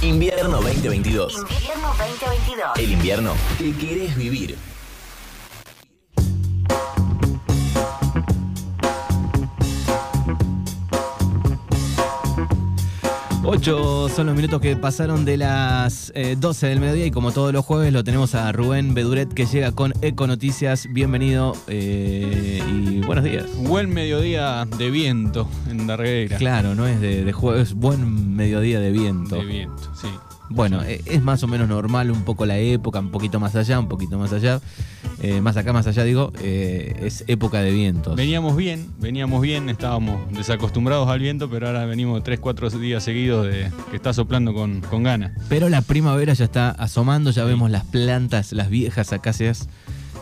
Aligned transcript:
Invierno 0.00 0.60
2022. 0.60 1.34
Invierno 1.34 1.88
2022. 1.98 2.78
El 2.78 2.92
invierno 2.92 3.34
que 3.58 3.76
querés 3.76 4.16
vivir. 4.16 4.56
8 13.50 14.10
son 14.10 14.26
los 14.26 14.36
minutos 14.36 14.60
que 14.60 14.76
pasaron 14.76 15.24
de 15.24 15.38
las 15.38 16.12
eh, 16.14 16.36
12 16.38 16.66
del 16.66 16.80
mediodía 16.80 17.06
y 17.06 17.10
como 17.10 17.32
todos 17.32 17.50
los 17.50 17.64
jueves 17.64 17.94
lo 17.94 18.04
tenemos 18.04 18.34
a 18.34 18.52
Rubén 18.52 18.92
Beduret 18.92 19.32
que 19.32 19.46
llega 19.46 19.72
con 19.72 19.94
Eco 20.02 20.26
Noticias. 20.26 20.86
Bienvenido 20.90 21.56
eh, 21.66 22.62
y 22.70 23.00
buenos 23.00 23.24
días. 23.24 23.46
Buen 23.56 23.88
mediodía 23.88 24.66
de 24.66 24.90
viento 24.90 25.48
en 25.66 25.86
Darreira. 25.86 26.36
Claro, 26.36 26.74
no 26.74 26.86
es 26.86 27.00
de, 27.00 27.24
de 27.24 27.32
jueves, 27.32 27.72
buen 27.72 28.36
mediodía 28.36 28.80
de 28.80 28.90
viento. 28.90 29.36
De 29.36 29.46
viento, 29.46 29.94
sí. 29.98 30.08
Bueno, 30.50 30.82
eh, 30.82 31.02
es 31.04 31.22
más 31.22 31.42
o 31.42 31.46
menos 31.48 31.68
normal 31.68 32.10
un 32.10 32.22
poco 32.22 32.46
la 32.46 32.58
época, 32.58 33.00
un 33.00 33.10
poquito 33.10 33.38
más 33.40 33.54
allá, 33.54 33.78
un 33.78 33.88
poquito 33.88 34.18
más 34.18 34.32
allá, 34.32 34.60
eh, 35.22 35.40
más 35.40 35.56
acá, 35.56 35.72
más 35.72 35.86
allá 35.86 36.04
digo, 36.04 36.32
eh, 36.40 36.94
es 37.02 37.24
época 37.26 37.60
de 37.60 37.70
vientos. 37.70 38.16
Veníamos 38.16 38.56
bien, 38.56 38.88
veníamos 38.98 39.42
bien, 39.42 39.68
estábamos 39.68 40.32
desacostumbrados 40.32 41.08
al 41.08 41.20
viento, 41.20 41.50
pero 41.50 41.66
ahora 41.66 41.84
venimos 41.84 42.22
3, 42.22 42.40
4 42.40 42.70
días 42.70 43.02
seguidos 43.02 43.46
de 43.46 43.70
que 43.90 43.96
está 43.96 44.12
soplando 44.12 44.54
con, 44.54 44.80
con 44.80 45.02
ganas. 45.02 45.32
Pero 45.48 45.68
la 45.68 45.82
primavera 45.82 46.32
ya 46.32 46.44
está 46.44 46.70
asomando, 46.70 47.30
ya 47.30 47.44
vemos 47.44 47.70
las 47.70 47.84
plantas, 47.84 48.52
las 48.52 48.70
viejas 48.70 49.12
acacias 49.12 49.68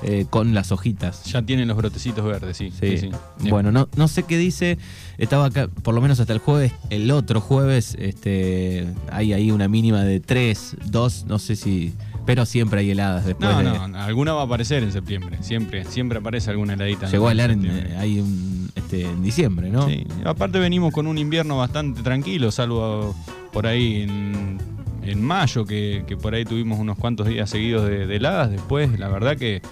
eh, 0.07 0.25
con 0.31 0.55
las 0.55 0.73
hojitas. 0.73 1.25
Ya 1.25 1.43
tienen 1.43 1.69
los 1.69 1.77
brotecitos 1.77 2.25
verdes, 2.25 2.57
sí. 2.57 2.71
Sí. 2.71 2.97
sí, 2.97 3.11
sí. 3.43 3.51
Bueno, 3.51 3.71
no, 3.73 3.89
no 3.97 4.09
sé 4.09 4.23
qué 4.23 4.39
dice. 4.39 4.79
Estaba 5.19 5.47
acá, 5.47 5.69
por 5.83 5.95
lo 5.95 6.01
menos 6.01 6.19
hasta 6.21 6.33
el 6.33 6.39
jueves. 6.39 6.73
El 6.91 7.11
otro 7.11 7.41
jueves, 7.41 7.97
este, 7.99 8.87
hay 9.11 9.33
ahí 9.33 9.51
una 9.51 9.69
mínima 9.69 10.03
de 10.05 10.21
3, 10.21 10.77
2, 10.87 11.25
no 11.27 11.39
sé 11.39 11.57
si. 11.57 11.93
Pero 12.25 12.45
siempre 12.47 12.81
hay 12.81 12.91
heladas 12.91 13.25
después. 13.25 13.49
No, 13.51 13.59
de- 13.59 13.89
no, 13.89 13.99
alguna 14.01 14.33
va 14.33 14.43
a 14.43 14.45
aparecer 14.47 14.83
en 14.83 14.91
septiembre. 14.93 15.39
Siempre, 15.43 15.85
siempre 15.85 16.19
aparece 16.19 16.51
alguna 16.51 16.73
heladita. 16.75 17.09
Llegó 17.11 17.29
a 17.29 17.33
helar 17.33 17.51
en, 17.53 17.61
un- 17.61 18.71
este, 18.75 19.03
en 19.07 19.23
diciembre, 19.23 19.71
¿no? 19.71 19.87
Sí, 19.89 20.05
aparte 20.25 20.59
venimos 20.59 20.93
con 20.93 21.07
un 21.07 21.19
invierno 21.19 21.57
bastante 21.59 22.03
tranquilo, 22.03 22.51
salvo 22.51 23.15
por 23.53 23.67
ahí 23.67 24.03
en, 24.03 24.59
en 25.03 25.23
mayo, 25.23 25.65
que, 25.65 26.05
que 26.07 26.17
por 26.17 26.35
ahí 26.35 26.45
tuvimos 26.45 26.79
unos 26.79 26.99
cuantos 26.99 27.27
días 27.29 27.49
seguidos 27.49 27.89
de, 27.89 28.07
de 28.07 28.17
heladas. 28.17 28.51
Después, 28.51 28.99
la 28.99 29.09
verdad 29.09 29.37
que, 29.37 29.63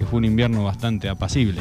que 0.00 0.06
fue 0.06 0.16
un 0.16 0.24
invierno 0.24 0.64
bastante 0.64 1.10
apacible. 1.10 1.60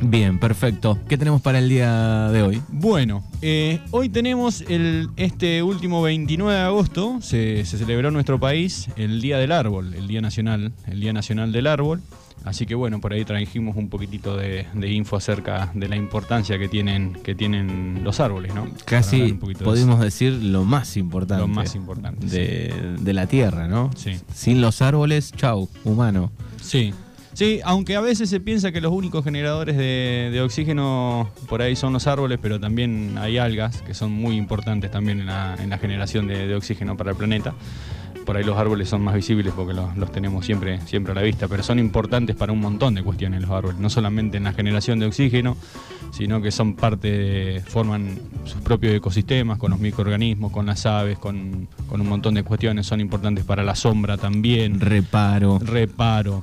Bien, 0.00 0.40
perfecto. 0.40 0.98
¿Qué 1.08 1.16
tenemos 1.16 1.40
para 1.40 1.60
el 1.60 1.68
día 1.68 2.28
de 2.30 2.42
hoy? 2.42 2.60
Bueno, 2.70 3.22
eh, 3.40 3.80
hoy 3.92 4.08
tenemos 4.08 4.62
el, 4.62 5.08
este 5.16 5.62
último 5.62 6.02
29 6.02 6.52
de 6.54 6.60
agosto, 6.60 7.18
se, 7.20 7.64
se 7.64 7.78
celebró 7.78 8.08
en 8.08 8.14
nuestro 8.14 8.40
país 8.40 8.88
el 8.96 9.20
Día 9.20 9.38
del 9.38 9.52
Árbol, 9.52 9.94
el 9.94 10.08
Día 10.08 10.20
Nacional, 10.20 10.72
el 10.88 10.98
Día 10.98 11.12
Nacional 11.12 11.52
del 11.52 11.68
Árbol. 11.68 12.02
Así 12.44 12.66
que 12.66 12.74
bueno, 12.74 13.00
por 13.00 13.12
ahí 13.12 13.24
trajimos 13.24 13.76
un 13.76 13.88
poquitito 13.88 14.36
de, 14.36 14.66
de 14.74 14.92
info 14.92 15.16
acerca 15.16 15.70
de 15.74 15.88
la 15.88 15.94
importancia 15.94 16.58
que 16.58 16.68
tienen, 16.68 17.12
que 17.22 17.36
tienen 17.36 18.00
los 18.02 18.18
árboles, 18.18 18.54
¿no? 18.54 18.66
Casi 18.86 19.32
de 19.32 19.34
podemos 19.34 20.00
decir 20.00 20.32
lo 20.32 20.64
más 20.64 20.96
importante. 20.96 21.42
Lo 21.42 21.48
más 21.48 21.76
importante, 21.76 22.26
De, 22.26 22.96
de 22.98 23.12
la 23.12 23.28
tierra, 23.28 23.68
¿no? 23.68 23.90
Sí. 23.96 24.16
Sin 24.34 24.60
los 24.60 24.82
árboles, 24.82 25.30
chau, 25.32 25.68
humano. 25.84 26.32
Sí. 26.60 26.92
Sí, 27.38 27.60
aunque 27.62 27.94
a 27.94 28.00
veces 28.00 28.28
se 28.28 28.40
piensa 28.40 28.72
que 28.72 28.80
los 28.80 28.90
únicos 28.90 29.22
generadores 29.22 29.76
de, 29.76 30.30
de 30.32 30.40
oxígeno 30.40 31.30
por 31.48 31.62
ahí 31.62 31.76
son 31.76 31.92
los 31.92 32.08
árboles, 32.08 32.40
pero 32.42 32.58
también 32.58 33.16
hay 33.16 33.38
algas 33.38 33.80
que 33.82 33.94
son 33.94 34.10
muy 34.10 34.34
importantes 34.34 34.90
también 34.90 35.20
en 35.20 35.26
la, 35.26 35.54
en 35.54 35.70
la 35.70 35.78
generación 35.78 36.26
de, 36.26 36.48
de 36.48 36.56
oxígeno 36.56 36.96
para 36.96 37.12
el 37.12 37.16
planeta. 37.16 37.54
Por 38.26 38.36
ahí 38.36 38.42
los 38.42 38.58
árboles 38.58 38.88
son 38.88 39.02
más 39.02 39.14
visibles 39.14 39.52
porque 39.54 39.72
los, 39.72 39.96
los 39.96 40.10
tenemos 40.10 40.46
siempre, 40.46 40.80
siempre 40.80 41.12
a 41.12 41.14
la 41.14 41.22
vista, 41.22 41.46
pero 41.46 41.62
son 41.62 41.78
importantes 41.78 42.34
para 42.34 42.52
un 42.52 42.58
montón 42.58 42.96
de 42.96 43.04
cuestiones 43.04 43.40
los 43.40 43.50
árboles, 43.52 43.78
no 43.78 43.88
solamente 43.88 44.38
en 44.38 44.42
la 44.42 44.52
generación 44.52 44.98
de 44.98 45.06
oxígeno, 45.06 45.56
sino 46.10 46.42
que 46.42 46.50
son 46.50 46.74
parte 46.74 47.08
de, 47.08 47.60
forman 47.60 48.18
sus 48.46 48.60
propios 48.62 48.94
ecosistemas 48.94 49.58
con 49.58 49.70
los 49.70 49.78
microorganismos, 49.78 50.50
con 50.50 50.66
las 50.66 50.84
aves, 50.86 51.20
con, 51.20 51.68
con 51.88 52.00
un 52.00 52.08
montón 52.08 52.34
de 52.34 52.42
cuestiones, 52.42 52.84
son 52.84 53.00
importantes 53.00 53.44
para 53.44 53.62
la 53.62 53.76
sombra 53.76 54.16
también, 54.16 54.80
Reparo. 54.80 55.60
reparo, 55.60 56.42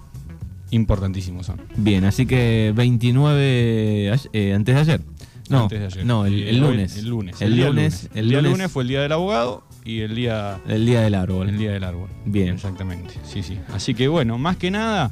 importantísimos 0.75 1.45
son. 1.47 1.61
Bien, 1.77 2.05
así 2.05 2.25
que 2.25 2.71
29 2.75 4.11
ay- 4.11 4.19
eh, 4.33 4.53
antes 4.53 4.75
de 4.75 4.81
ayer. 4.81 5.01
No, 5.49 5.63
Antes 5.63 5.79
de 5.79 5.85
ayer. 5.85 6.05
no, 6.05 6.25
el, 6.25 6.59
lunes. 6.59 6.97
El 6.97 7.07
lunes. 7.07 7.39
El 7.41 7.55
día 7.55 7.67
lunes. 7.69 8.09
El 8.15 8.29
día 8.29 8.41
lunes 8.41 8.71
fue 8.71 8.81
el 8.83 8.89
día 8.89 9.01
del 9.01 9.11
abogado 9.11 9.63
y 9.83 9.99
el 9.99 10.15
día, 10.15 10.59
el 10.67 10.85
día 10.87 11.01
del 11.01 11.13
árbol. 11.13 11.49
el 11.49 11.57
día 11.59 11.71
del 11.71 11.83
árbol. 11.83 12.09
Bien. 12.25 12.55
Exactamente. 12.55 13.13
Sí, 13.23 13.43
sí. 13.43 13.59
Así 13.71 13.93
que 13.93 14.07
bueno, 14.07 14.39
más 14.39 14.57
que 14.57 14.71
nada, 14.71 15.11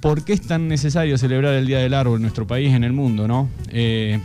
¿por 0.00 0.24
qué 0.24 0.32
es 0.32 0.42
tan 0.42 0.66
necesario 0.68 1.16
celebrar 1.18 1.54
el 1.54 1.66
Día 1.66 1.78
del 1.78 1.94
Árbol 1.94 2.16
en 2.16 2.22
nuestro 2.22 2.46
país, 2.46 2.74
en 2.74 2.82
el 2.84 2.92
mundo, 2.92 3.28
no? 3.28 3.48
Eh, 3.70 4.18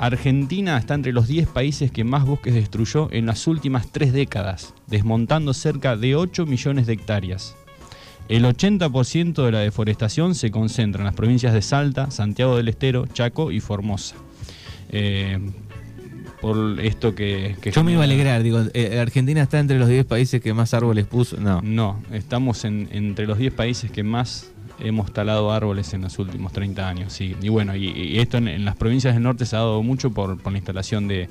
Argentina 0.00 0.76
está 0.78 0.94
entre 0.94 1.12
los 1.12 1.28
10 1.28 1.46
países 1.48 1.90
que 1.92 2.04
más 2.04 2.24
bosques 2.24 2.54
destruyó 2.54 3.08
en 3.12 3.26
las 3.26 3.46
últimas 3.46 3.92
tres 3.92 4.12
décadas, 4.12 4.74
desmontando 4.88 5.52
cerca 5.54 5.96
de 5.96 6.16
8 6.16 6.44
millones 6.46 6.86
de 6.86 6.94
hectáreas. 6.94 7.54
El 8.30 8.44
80% 8.44 9.44
de 9.44 9.52
la 9.52 9.58
deforestación 9.58 10.34
se 10.34 10.50
concentra 10.50 11.00
en 11.00 11.06
las 11.06 11.14
provincias 11.14 11.52
de 11.52 11.62
Salta, 11.62 12.10
Santiago 12.10 12.56
del 12.56 12.68
Estero, 12.68 13.06
Chaco 13.06 13.50
y 13.50 13.60
Formosa. 13.60 14.14
Eh, 14.90 15.38
por 16.40 16.80
esto 16.80 17.14
que, 17.14 17.56
que 17.60 17.70
Yo 17.70 17.84
me 17.84 17.92
iba 17.92 18.00
a 18.00 18.04
alegrar, 18.04 18.42
digo, 18.42 18.62
eh, 18.72 18.98
Argentina 18.98 19.42
está 19.42 19.58
entre 19.58 19.78
los 19.78 19.88
10 19.88 20.06
países 20.06 20.40
que 20.40 20.54
más 20.54 20.72
árboles 20.72 21.04
puso. 21.06 21.36
No, 21.38 21.60
No, 21.60 22.00
estamos 22.12 22.64
en- 22.64 22.88
entre 22.92 23.26
los 23.26 23.36
10 23.36 23.52
países 23.52 23.90
que 23.90 24.02
más 24.02 24.50
hemos 24.78 25.12
talado 25.12 25.52
árboles 25.52 25.92
en 25.92 26.00
los 26.02 26.18
últimos 26.18 26.52
30 26.52 26.88
años. 26.88 27.12
Sí. 27.12 27.36
Y 27.42 27.48
bueno, 27.50 27.76
y, 27.76 27.88
y 27.90 28.18
esto 28.20 28.38
en, 28.38 28.48
en 28.48 28.64
las 28.64 28.76
provincias 28.76 29.12
del 29.14 29.22
norte 29.22 29.44
se 29.44 29.56
ha 29.56 29.58
dado 29.58 29.82
mucho 29.82 30.10
por, 30.12 30.38
por 30.40 30.52
la 30.52 30.58
instalación 30.58 31.06
de, 31.08 31.28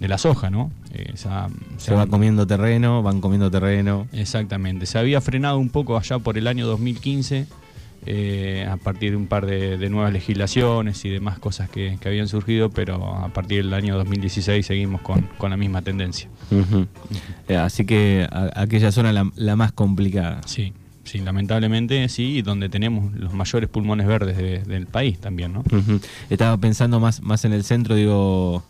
de 0.00 0.08
la 0.08 0.18
soja, 0.18 0.50
¿no? 0.50 0.72
Eh, 0.92 1.12
se 1.14 1.28
ha- 1.28 1.48
se 1.76 1.86
se 1.86 1.94
va 1.94 2.06
comiendo 2.06 2.46
terreno, 2.46 3.02
van 3.02 3.20
comiendo 3.20 3.50
terreno. 3.50 4.08
Exactamente. 4.12 4.86
Se 4.86 4.98
había 4.98 5.20
frenado 5.20 5.58
un 5.58 5.68
poco 5.68 5.96
allá 5.96 6.18
por 6.18 6.36
el 6.38 6.46
año 6.48 6.66
2015, 6.66 7.46
eh, 8.06 8.66
a 8.70 8.78
partir 8.78 9.10
de 9.10 9.16
un 9.18 9.26
par 9.26 9.44
de, 9.44 9.76
de 9.76 9.90
nuevas 9.90 10.10
legislaciones 10.12 11.04
y 11.04 11.10
demás 11.10 11.38
cosas 11.38 11.68
que, 11.68 11.98
que 12.00 12.08
habían 12.08 12.28
surgido, 12.28 12.70
pero 12.70 13.14
a 13.14 13.28
partir 13.28 13.62
del 13.62 13.74
año 13.74 13.94
2016 13.98 14.64
seguimos 14.64 15.02
con, 15.02 15.28
con 15.36 15.50
la 15.50 15.58
misma 15.58 15.82
tendencia. 15.82 16.28
Eh, 17.48 17.56
Así 17.56 17.84
que 17.84 18.26
a- 18.30 18.50
aquella 18.62 18.90
zona 18.92 19.12
la, 19.12 19.30
la 19.36 19.54
más 19.56 19.72
complicada. 19.72 20.40
Sí, 20.46 20.72
sí, 21.04 21.18
lamentablemente 21.18 22.08
sí, 22.08 22.38
y 22.38 22.42
donde 22.42 22.70
tenemos 22.70 23.12
los 23.14 23.34
mayores 23.34 23.68
pulmones 23.68 24.06
verdes 24.06 24.38
de- 24.38 24.60
del 24.62 24.86
país 24.86 25.18
también, 25.18 25.52
¿no? 25.52 25.62
Estaba 26.30 26.56
pensando 26.56 27.00
más, 27.00 27.20
más 27.20 27.44
en 27.44 27.52
el 27.52 27.64
centro, 27.64 27.94
digo, 27.96 28.62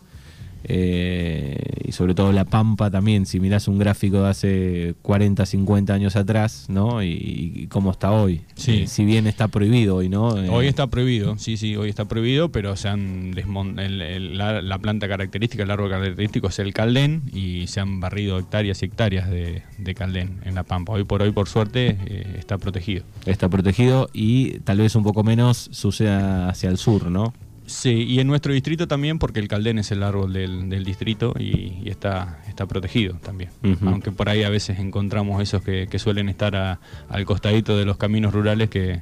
eh, 0.63 1.57
y 1.85 1.91
sobre 1.91 2.13
todo 2.15 2.31
La 2.31 2.45
Pampa 2.45 2.89
también, 2.89 3.25
si 3.25 3.39
mirás 3.39 3.67
un 3.67 3.77
gráfico 3.77 4.23
de 4.23 4.29
hace 4.29 4.95
40, 5.01 5.45
50 5.45 5.93
años 5.93 6.15
atrás, 6.15 6.65
¿no? 6.69 7.03
Y, 7.03 7.09
y 7.55 7.67
cómo 7.67 7.91
está 7.91 8.11
hoy. 8.11 8.41
Sí. 8.55 8.71
Eh, 8.83 8.87
si 8.87 9.05
bien 9.05 9.27
está 9.27 9.47
prohibido 9.47 9.97
hoy, 9.97 10.09
¿no? 10.09 10.37
Eh, 10.41 10.49
Hoy 10.49 10.67
está 10.67 10.87
prohibido, 10.87 11.37
sí, 11.37 11.57
sí, 11.57 11.75
hoy 11.75 11.89
está 11.89 12.05
prohibido, 12.05 12.49
pero 12.51 12.75
se 12.75 12.87
han 12.89 13.33
desmon- 13.33 13.79
el- 13.79 14.01
el- 14.01 14.37
la, 14.37 14.61
la 14.61 14.79
planta 14.79 15.07
característica, 15.07 15.63
el 15.63 15.71
árbol 15.71 15.89
característico 15.89 16.47
es 16.47 16.59
el 16.59 16.73
caldén 16.73 17.23
y 17.33 17.67
se 17.67 17.79
han 17.79 17.99
barrido 17.99 18.37
hectáreas 18.39 18.81
y 18.81 18.85
hectáreas 18.85 19.29
de, 19.29 19.63
de 19.77 19.95
caldén 19.95 20.39
en 20.45 20.55
La 20.55 20.63
Pampa. 20.63 20.93
Hoy 20.93 21.03
por 21.03 21.21
hoy, 21.21 21.31
por 21.31 21.47
suerte, 21.47 21.97
eh, 22.05 22.35
está 22.39 22.57
protegido. 22.57 23.03
Está 23.25 23.49
protegido 23.49 24.09
y 24.13 24.59
tal 24.59 24.77
vez 24.79 24.95
un 24.95 25.03
poco 25.03 25.23
menos 25.23 25.69
suceda 25.71 26.49
hacia 26.49 26.69
el 26.69 26.77
sur, 26.77 27.09
¿no? 27.11 27.33
Sí, 27.71 27.89
y 28.07 28.19
en 28.19 28.27
nuestro 28.27 28.53
distrito 28.53 28.87
también, 28.87 29.17
porque 29.19 29.39
el 29.39 29.47
caldén 29.47 29.79
es 29.79 29.91
el 29.91 30.03
árbol 30.03 30.33
del, 30.33 30.69
del 30.69 30.83
distrito 30.83 31.33
y, 31.39 31.79
y 31.83 31.89
está, 31.89 32.39
está 32.47 32.65
protegido 32.67 33.15
también. 33.15 33.49
Aunque 33.85 34.11
por 34.11 34.29
ahí 34.29 34.43
a 34.43 34.49
veces 34.49 34.79
encontramos 34.79 35.41
esos 35.41 35.61
que, 35.63 35.87
que 35.89 35.99
suelen 35.99 36.29
estar 36.29 36.55
a- 36.55 36.79
al 37.09 37.25
costadito 37.25 37.77
de 37.77 37.85
los 37.85 37.97
caminos 37.97 38.33
rurales 38.33 38.69
que, 38.69 38.99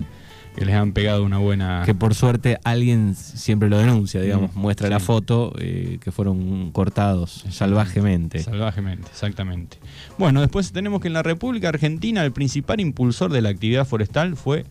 que 0.56 0.66
les 0.66 0.76
han 0.76 0.92
pegado 0.94 1.24
una 1.24 1.38
buena... 1.38 1.84
Que 1.86 1.94
por 1.96 2.14
suerte 2.16 2.58
alguien 2.64 3.16
siempre 3.16 3.70
lo 3.70 3.78
denuncia, 3.78 4.22
digamos, 4.22 4.56
Mm, 4.56 4.60
muestra 4.60 4.88
sí. 4.88 4.94
la 4.94 5.00
foto 5.00 5.54
eh, 5.60 5.98
que 6.02 6.12
fueron 6.12 6.72
cortados 6.72 7.46
salvajemente. 7.50 8.40
Salvajemente, 8.40 9.08
exactamente. 9.12 9.78
Bueno, 10.18 10.42
después 10.42 10.72
tenemos 10.72 11.02
que 11.02 11.08
en 11.08 11.14
la 11.14 11.24
República 11.24 11.70
Argentina 11.70 12.24
el 12.26 12.32
principal 12.32 12.80
impulsor 12.80 13.32
de 13.32 13.42
la 13.42 13.50
actividad 13.50 13.86
forestal 13.86 14.36
fue 14.36 14.66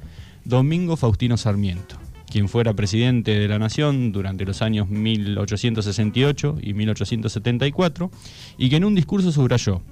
Domingo 0.44 0.97
Faustino 0.97 1.37
Sarmiento, 1.37 1.97
quien 2.31 2.49
fuera 2.49 2.75
presidente 2.75 3.39
de 3.39 3.49
la 3.49 3.59
Nación 3.59 4.13
durante 4.13 4.45
los 4.45 4.63
años 4.63 4.89
1868 4.89 6.59
y 6.63 6.75
1874, 6.75 8.11
y 8.59 8.69
que 8.69 8.77
en 8.77 8.85
un 8.85 8.95
discurso 8.95 9.33
subrayó, 9.33 9.83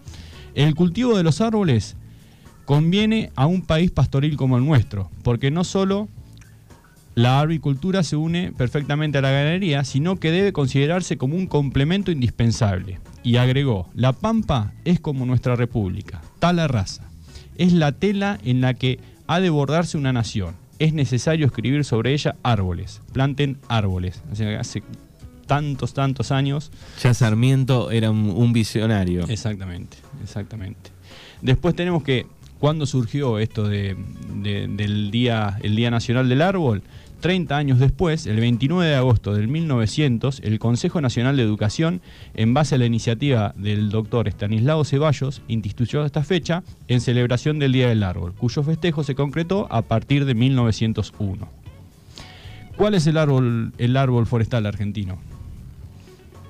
el 0.54 0.74
cultivo 0.74 1.16
de 1.16 1.22
los 1.22 1.40
árboles 1.40 1.96
conviene 2.64 3.30
a 3.36 3.46
un 3.46 3.62
país 3.62 3.90
pastoril 3.90 4.36
como 4.36 4.56
el 4.56 4.64
nuestro, 4.64 5.10
porque 5.22 5.50
no 5.50 5.64
solo 5.64 6.08
La 7.18 7.40
arboricultura 7.40 8.02
se 8.02 8.16
une 8.16 8.52
perfectamente 8.52 9.16
a 9.16 9.22
la 9.22 9.30
ganadería, 9.30 9.84
sino 9.84 10.16
que 10.16 10.30
debe 10.30 10.52
considerarse 10.52 11.16
como 11.16 11.34
un 11.34 11.46
complemento 11.46 12.10
indispensable. 12.10 13.00
Y 13.22 13.36
agregó, 13.36 13.88
la 13.94 14.12
pampa 14.12 14.74
es 14.84 15.00
como 15.00 15.24
nuestra 15.24 15.56
república, 15.56 16.20
tal 16.40 16.56
la 16.56 16.68
raza. 16.68 17.08
Es 17.56 17.72
la 17.72 17.92
tela 17.92 18.38
en 18.44 18.60
la 18.60 18.74
que 18.74 19.00
ha 19.26 19.40
de 19.40 19.48
bordarse 19.48 19.96
una 19.96 20.12
nación. 20.12 20.56
Es 20.78 20.92
necesario 20.92 21.46
escribir 21.46 21.84
sobre 21.84 22.12
ella 22.12 22.36
árboles. 22.42 23.00
Planten 23.12 23.58
árboles. 23.68 24.22
O 24.30 24.34
sea, 24.34 24.60
hace 24.60 24.82
tantos, 25.46 25.94
tantos 25.94 26.32
años. 26.32 26.70
Ya 27.02 27.14
Sarmiento 27.14 27.90
era 27.90 28.10
un, 28.10 28.30
un 28.30 28.52
visionario. 28.52 29.24
Exactamente, 29.28 29.96
exactamente. 30.22 30.90
Después 31.40 31.74
tenemos 31.76 32.02
que, 32.02 32.26
¿cuándo 32.58 32.84
surgió 32.86 33.38
esto 33.38 33.68
de, 33.68 33.96
de- 34.42 34.66
del 34.68 35.10
día, 35.10 35.58
el 35.62 35.76
Día 35.76 35.90
Nacional 35.90 36.28
del 36.28 36.42
Árbol? 36.42 36.82
30 37.20 37.56
años 37.56 37.78
después, 37.78 38.26
el 38.26 38.40
29 38.40 38.90
de 38.90 38.96
agosto 38.96 39.34
del 39.34 39.48
1900, 39.48 40.40
el 40.44 40.58
Consejo 40.58 41.00
Nacional 41.00 41.36
de 41.36 41.42
Educación, 41.42 42.00
en 42.34 42.54
base 42.54 42.74
a 42.74 42.78
la 42.78 42.86
iniciativa 42.86 43.54
del 43.56 43.90
doctor 43.90 44.28
Estanislao 44.28 44.84
Ceballos, 44.84 45.42
instituyó 45.48 46.04
esta 46.04 46.22
fecha 46.22 46.62
en 46.88 47.00
celebración 47.00 47.58
del 47.58 47.72
Día 47.72 47.88
del 47.88 48.02
Árbol, 48.02 48.34
cuyo 48.34 48.62
festejo 48.62 49.02
se 49.02 49.14
concretó 49.14 49.66
a 49.70 49.82
partir 49.82 50.24
de 50.24 50.34
1901. 50.34 51.48
¿Cuál 52.76 52.94
es 52.94 53.06
el 53.06 53.16
árbol, 53.16 53.72
el 53.78 53.96
árbol 53.96 54.26
forestal 54.26 54.66
argentino? 54.66 55.18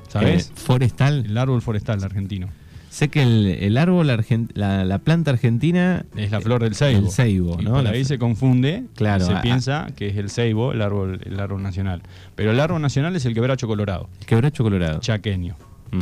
¿Sabes? 0.08 0.48
Eh, 0.48 0.52
forestal. 0.56 1.26
El 1.26 1.38
árbol 1.38 1.62
forestal 1.62 2.02
argentino. 2.02 2.48
Sé 2.96 3.08
que 3.10 3.22
el, 3.22 3.46
el 3.46 3.76
árbol, 3.76 4.06
la, 4.54 4.84
la 4.87 4.98
planta 5.00 5.31
argentina 5.31 6.06
Es 6.16 6.31
la 6.31 6.40
flor 6.40 6.62
del 6.62 6.75
ceibo. 6.75 7.04
El 7.04 7.10
ceibo, 7.12 7.58
Y 7.60 7.64
¿no? 7.64 7.72
por 7.75 7.82
La 7.84 7.90
ahí 7.90 8.06
se 8.06 8.19
confunde, 8.19 8.84
Claro, 8.94 9.26
se 9.26 9.34
piensa 9.37 9.88
que 9.96 10.08
es 10.08 10.16
el 10.16 10.31
ceibo, 10.31 10.72
el 10.72 10.81
árbol, 10.81 11.20
el 11.26 11.38
árbol 11.38 11.62
nacional. 11.62 12.00
Pero 12.37 12.52
el 12.52 12.58
árbol 12.60 12.81
nacional 12.81 13.14
es 13.14 13.26
el 13.26 13.34
quebracho 13.34 13.66
colorado, 13.66 14.08
Quebracho 14.25 14.62
colorado. 14.64 15.00
chaqueño. 15.00 15.56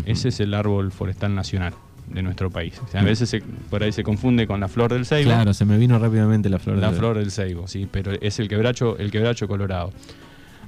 Ese 0.07 0.29
es 0.29 0.39
el 0.39 0.55
árbol 0.55 0.93
forestal 0.93 1.35
nacional 1.35 1.75
de 2.09 2.23
nuestro 2.23 2.49
país. 2.51 2.81
O 2.81 2.87
sea, 2.87 3.01
a 3.01 3.05
veces 3.05 3.29
se- 3.29 3.43
por 3.71 3.83
ahí 3.83 3.91
se 3.91 4.05
confunde 4.05 4.47
con 4.47 4.61
la 4.61 4.69
flor 4.69 4.93
del 4.93 5.05
ceibo. 5.05 5.31
Claro, 5.33 5.53
se 5.53 5.65
me 5.65 5.77
vino 5.79 5.99
rápidamente 5.99 6.49
la 6.49 6.61
flor. 6.61 6.77
La 6.79 6.91
del- 6.91 6.99
flor 7.01 7.19
del 7.19 7.33
ceibo, 7.33 7.67
sí, 7.67 7.89
pero 7.91 8.13
es 8.21 8.39
el 8.39 8.47
quebracho, 8.47 8.97
el 8.99 9.11
quebracho 9.11 9.49
colorado. 9.49 9.93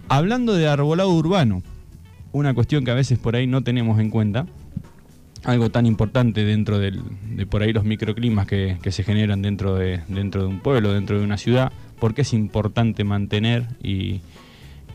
Hablando 0.09 0.55
de 0.55 0.67
arbolado 0.67 1.11
urbano, 1.13 1.63
una 2.33 2.53
cuestión 2.53 2.85
que 2.85 2.91
a 2.91 2.95
veces 2.95 3.17
por 3.21 3.37
ahí 3.37 3.47
no 3.47 3.63
tenemos 3.63 4.01
en 4.01 4.11
cuenta, 4.11 4.47
algo 5.47 5.71
tan 5.71 5.87
importante 5.87 6.45
dentro 6.45 6.79
del- 6.79 7.03
de 7.37 7.47
por 7.47 7.63
ahí 7.63 7.73
los 7.73 7.85
microclimas 7.85 8.47
que, 8.47 8.77
se 8.91 9.03
generan 9.05 9.43
dentro 9.43 9.75
de, 9.77 10.01
dentro 10.09 10.43
de 10.43 10.49
un 10.49 10.61
pueblo, 10.61 10.93
dentro 10.93 11.19
de 11.19 11.25
una 11.25 11.37
ciudad, 11.39 11.73
porque 12.01 12.23
es 12.23 12.33
importante 12.33 13.05
mantener 13.05 13.65
y, 13.83 14.21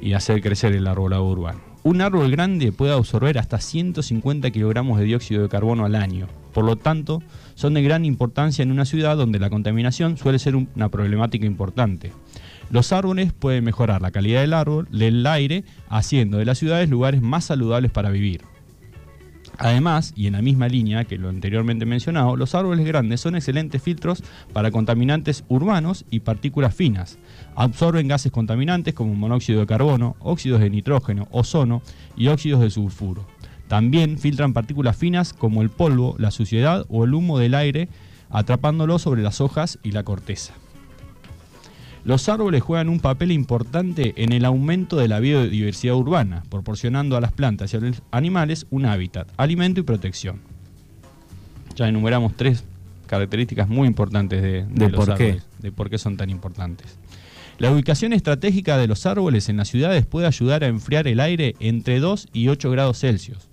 y 0.01 0.13
hacer 0.13 0.41
crecer 0.41 0.73
el 0.73 0.87
arbolado 0.87 1.25
urbano. 1.25 1.59
Un 1.83 2.01
árbol 2.01 2.29
grande 2.29 2.71
puede 2.71 2.93
absorber 2.93 3.39
hasta 3.39 3.59
150 3.59 4.51
kilogramos 4.51 4.99
de 4.99 5.05
dióxido 5.05 5.41
de 5.41 5.49
carbono 5.49 5.85
al 5.85 5.95
año. 5.95 6.27
Por 6.53 6.65
lo 6.65 6.75
tanto, 6.75 7.23
son 7.55 7.73
de 7.73 7.81
gran 7.81 8.05
importancia 8.05 8.61
en 8.61 8.71
una 8.71 8.85
ciudad 8.85 9.17
donde 9.17 9.39
la 9.39 9.49
contaminación 9.49 10.17
suele 10.17 10.37
ser 10.37 10.55
un- 10.55 10.67
una 10.75 10.89
problemática 10.89 11.45
importante. 11.45 12.11
Los 12.69 12.91
árboles 12.93 13.33
pueden 13.33 13.63
mejorar 13.63 14.01
la 14.01 14.11
calidad 14.11 14.41
del 14.41 14.53
árbol, 14.53 14.87
del 14.91 15.25
aire, 15.25 15.63
haciendo 15.89 16.37
de 16.37 16.45
las 16.45 16.57
ciudades 16.59 16.89
lugares 16.89 17.21
más 17.21 17.45
saludables 17.45 17.89
para 17.91 18.09
vivir. 18.11 18.41
Además, 19.63 20.13
y 20.15 20.27
en 20.27 20.33
la 20.33 20.41
misma 20.41 20.67
línea 20.67 21.05
que 21.05 21.17
lo 21.17 21.29
anteriormente 21.29 21.85
mencionado, 21.85 22.35
los 22.35 22.55
árboles 22.55 22.85
grandes 22.85 23.21
son 23.21 23.35
excelentes 23.35 23.81
filtros 23.81 24.23
para 24.53 24.71
contaminantes 24.71 25.43
urbanos 25.49 26.03
y 26.09 26.21
partículas 26.21 26.73
finas. 26.73 27.19
Absorben 27.55 28.07
gases 28.07 28.31
contaminantes 28.31 28.93
como 28.93 29.13
monóxido 29.13 29.59
de 29.59 29.67
carbono, 29.67 30.15
óxidos 30.19 30.61
de 30.61 30.69
nitrógeno, 30.69 31.27
ozono 31.31 31.81
y 32.17 32.27
óxidos 32.27 32.61
de 32.61 32.71
sulfuro. 32.71 33.27
También 33.67 34.17
filtran 34.17 34.53
partículas 34.53 34.97
finas 34.97 35.31
como 35.31 35.61
el 35.61 35.69
polvo, 35.69 36.15
la 36.17 36.31
suciedad 36.31 36.85
o 36.89 37.05
el 37.05 37.13
humo 37.13 37.37
del 37.37 37.53
aire, 37.53 37.87
atrapándolo 38.29 38.99
sobre 38.99 39.21
las 39.21 39.41
hojas 39.41 39.79
y 39.83 39.91
la 39.91 40.03
corteza. 40.03 40.53
Los 42.03 42.29
árboles 42.29 42.63
juegan 42.63 42.89
un 42.89 42.99
papel 42.99 43.31
importante 43.31 44.13
en 44.17 44.31
el 44.33 44.43
aumento 44.45 44.97
de 44.97 45.07
la 45.07 45.19
biodiversidad 45.19 45.95
urbana, 45.95 46.43
proporcionando 46.49 47.15
a 47.15 47.21
las 47.21 47.31
plantas 47.31 47.73
y 47.73 47.77
a 47.77 47.79
los 47.79 48.01
animales 48.09 48.65
un 48.71 48.85
hábitat, 48.85 49.27
alimento 49.37 49.79
y 49.79 49.83
protección. 49.83 50.39
Ya 51.75 51.87
enumeramos 51.87 52.35
tres 52.35 52.63
características 53.05 53.69
muy 53.69 53.87
importantes 53.87 54.41
de, 54.41 54.63
de 54.63 54.67
¿De 54.67 54.89
los 54.89 55.05
por 55.05 55.15
qué? 55.15 55.23
árboles, 55.25 55.47
de 55.59 55.71
por 55.71 55.89
qué 55.89 55.97
son 55.99 56.17
tan 56.17 56.29
importantes. 56.29 56.97
La 57.59 57.71
ubicación 57.71 58.13
estratégica 58.13 58.79
de 58.79 58.87
los 58.87 59.05
árboles 59.05 59.47
en 59.47 59.57
las 59.57 59.67
ciudades 59.67 60.07
puede 60.07 60.25
ayudar 60.25 60.63
a 60.63 60.67
enfriar 60.67 61.07
el 61.07 61.19
aire 61.19 61.55
entre 61.59 61.99
2 61.99 62.29
y 62.33 62.47
8 62.47 62.71
grados 62.71 62.99
Celsius, 62.99 63.49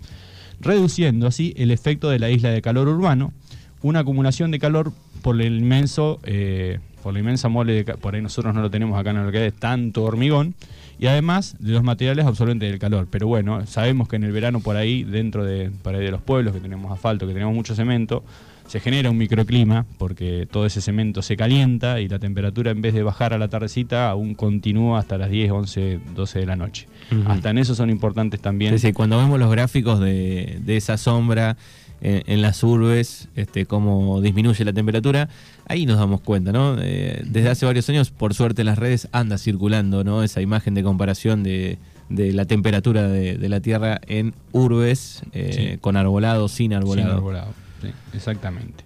reduciendo 0.60 1.26
así 1.26 1.52
el 1.58 1.70
efecto 1.70 2.08
de 2.08 2.18
la 2.18 2.30
isla 2.30 2.48
de 2.48 2.62
calor 2.62 2.88
urbano, 2.88 3.34
una 3.82 4.00
acumulación 4.00 4.50
de 4.50 4.58
calor 4.58 4.92
por 5.20 5.38
el 5.40 5.58
inmenso, 5.58 6.20
eh, 6.22 6.78
por 7.02 7.12
la 7.12 7.20
inmensa 7.20 7.48
mole 7.48 7.84
de, 7.84 7.94
por 7.94 8.14
ahí 8.14 8.22
nosotros 8.22 8.54
no 8.54 8.60
lo 8.60 8.70
tenemos 8.70 8.98
acá 8.98 9.10
en 9.10 9.24
lo 9.24 9.32
que 9.32 9.46
es 9.46 9.54
tanto 9.54 10.04
hormigón, 10.04 10.54
y 10.98 11.06
además 11.06 11.56
de 11.60 11.72
los 11.72 11.82
materiales 11.82 12.26
absorbentes 12.26 12.68
del 12.68 12.78
calor. 12.78 13.06
Pero 13.10 13.26
bueno, 13.28 13.64
sabemos 13.66 14.08
que 14.08 14.16
en 14.16 14.24
el 14.24 14.32
verano 14.32 14.60
por 14.60 14.76
ahí, 14.76 15.04
dentro 15.04 15.44
de, 15.44 15.70
por 15.70 15.94
ahí 15.94 16.04
de 16.04 16.10
los 16.10 16.20
pueblos, 16.20 16.54
que 16.54 16.60
tenemos 16.60 16.90
asfalto, 16.92 17.26
que 17.26 17.32
tenemos 17.32 17.54
mucho 17.54 17.74
cemento, 17.74 18.24
se 18.66 18.80
genera 18.80 19.10
un 19.10 19.16
microclima 19.16 19.86
porque 19.96 20.46
todo 20.50 20.66
ese 20.66 20.82
cemento 20.82 21.22
se 21.22 21.36
calienta 21.36 22.00
y 22.00 22.08
la 22.08 22.18
temperatura 22.18 22.70
en 22.70 22.82
vez 22.82 22.92
de 22.92 23.02
bajar 23.02 23.32
a 23.32 23.38
la 23.38 23.48
tardecita 23.48 24.10
aún 24.10 24.34
continúa 24.34 24.98
hasta 24.98 25.16
las 25.16 25.30
10, 25.30 25.50
11, 25.50 26.00
12 26.14 26.38
de 26.38 26.46
la 26.46 26.54
noche. 26.54 26.86
Hasta 27.26 27.50
en 27.50 27.58
eso 27.58 27.74
son 27.74 27.88
importantes 27.88 28.40
también. 28.40 28.78
Sí, 28.78 28.88
sí, 28.88 28.92
cuando 28.92 29.16
vemos 29.16 29.38
los 29.38 29.50
gráficos 29.50 30.00
de, 30.00 30.58
de 30.60 30.76
esa 30.76 30.98
sombra 30.98 31.56
en, 32.00 32.22
en 32.26 32.42
las 32.42 32.62
urbes, 32.62 33.28
este, 33.36 33.66
cómo 33.66 34.20
disminuye 34.20 34.64
la 34.64 34.72
temperatura, 34.72 35.28
ahí 35.66 35.86
nos 35.86 35.98
damos 35.98 36.20
cuenta, 36.20 36.52
¿no? 36.52 36.76
Eh, 36.80 37.22
desde 37.26 37.48
hace 37.50 37.66
varios 37.66 37.88
años, 37.88 38.10
por 38.10 38.34
suerte, 38.34 38.62
en 38.62 38.66
las 38.66 38.78
redes 38.78 39.08
anda 39.12 39.38
circulando, 39.38 40.04
¿no? 40.04 40.22
Esa 40.22 40.40
imagen 40.40 40.74
de 40.74 40.82
comparación 40.82 41.42
de, 41.42 41.78
de 42.08 42.32
la 42.32 42.44
temperatura 42.44 43.08
de, 43.08 43.36
de 43.36 43.48
la 43.48 43.60
Tierra 43.60 44.00
en 44.06 44.34
urbes, 44.52 45.22
eh, 45.32 45.70
Sí. 45.72 45.78
con 45.80 45.96
arbolado, 45.96 46.48
sin 46.48 46.72
arbolado. 46.72 47.08
Sin 47.08 47.16
arbolado, 47.16 47.54
sí, 47.82 47.88
exactamente. 48.14 48.84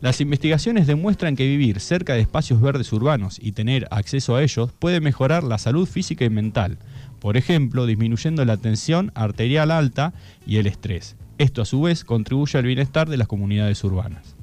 Las 0.00 0.20
investigaciones 0.20 0.86
demuestran 0.86 1.34
que 1.34 1.46
vivir 1.46 1.80
cerca 1.80 2.12
de 2.14 2.20
espacios 2.20 2.60
verdes 2.60 2.92
urbanos 2.92 3.38
y 3.40 3.52
tener 3.52 3.86
acceso 3.90 4.36
a 4.36 4.42
ellos 4.42 4.70
puede 4.78 5.00
mejorar 5.00 5.44
la 5.44 5.56
salud 5.56 5.86
física 5.88 6.24
y 6.26 6.30
mental, 6.30 6.76
por 7.20 7.38
ejemplo, 7.38 7.86
disminuyendo 7.86 8.44
la 8.44 8.58
tensión 8.58 9.12
arterial 9.14 9.70
alta 9.70 10.12
y 10.46 10.56
el 10.58 10.66
estrés. 10.66 11.16
Esto 11.38 11.62
a 11.62 11.64
su 11.64 11.82
vez 11.82 12.04
contribuye 12.04 12.58
al 12.58 12.64
bienestar 12.64 13.08
de 13.08 13.16
las 13.16 13.26
comunidades 13.26 13.82
urbanas. 13.84 14.34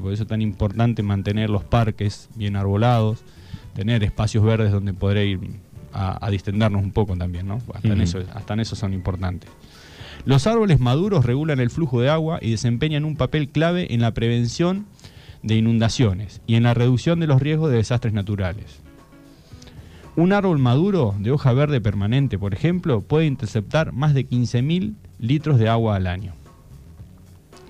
Por 0.00 0.12
eso 0.12 0.24
es 0.24 0.28
tan 0.28 0.42
importante 0.42 1.02
mantener 1.02 1.48
los 1.48 1.64
parques 1.64 2.28
bien 2.34 2.56
arbolados, 2.56 3.22
tener 3.74 4.02
espacios 4.02 4.44
verdes 4.44 4.72
donde 4.72 4.92
poder 4.92 5.26
ir 5.26 5.40
a, 5.92 6.24
a 6.24 6.30
distendernos 6.30 6.82
un 6.82 6.90
poco 6.90 7.16
también, 7.16 7.46
¿no? 7.46 7.60
Hasta, 7.72 7.88
en 7.88 8.00
eso, 8.00 8.18
hasta 8.34 8.54
en 8.54 8.60
eso 8.60 8.74
son 8.74 8.92
importantes. 8.92 9.48
Los 10.24 10.46
árboles 10.46 10.80
maduros 10.80 11.24
regulan 11.24 11.60
el 11.60 11.70
flujo 11.70 12.00
de 12.00 12.10
agua 12.10 12.38
y 12.42 12.50
desempeñan 12.50 13.04
un 13.04 13.16
papel 13.16 13.48
clave 13.48 13.94
en 13.94 14.00
la 14.00 14.12
prevención 14.12 14.86
de 15.42 15.56
inundaciones 15.56 16.40
y 16.46 16.56
en 16.56 16.64
la 16.64 16.74
reducción 16.74 17.20
de 17.20 17.28
los 17.28 17.40
riesgos 17.40 17.70
de 17.70 17.76
desastres 17.76 18.12
naturales. 18.12 18.80
Un 20.16 20.32
árbol 20.32 20.58
maduro 20.58 21.14
de 21.18 21.30
hoja 21.30 21.52
verde 21.52 21.82
permanente, 21.82 22.38
por 22.38 22.54
ejemplo, 22.54 23.02
puede 23.02 23.26
interceptar 23.26 23.92
más 23.92 24.14
de 24.14 24.26
15.000 24.26 24.94
litros 25.18 25.58
de 25.58 25.68
agua 25.68 25.94
al 25.96 26.06
año. 26.06 26.32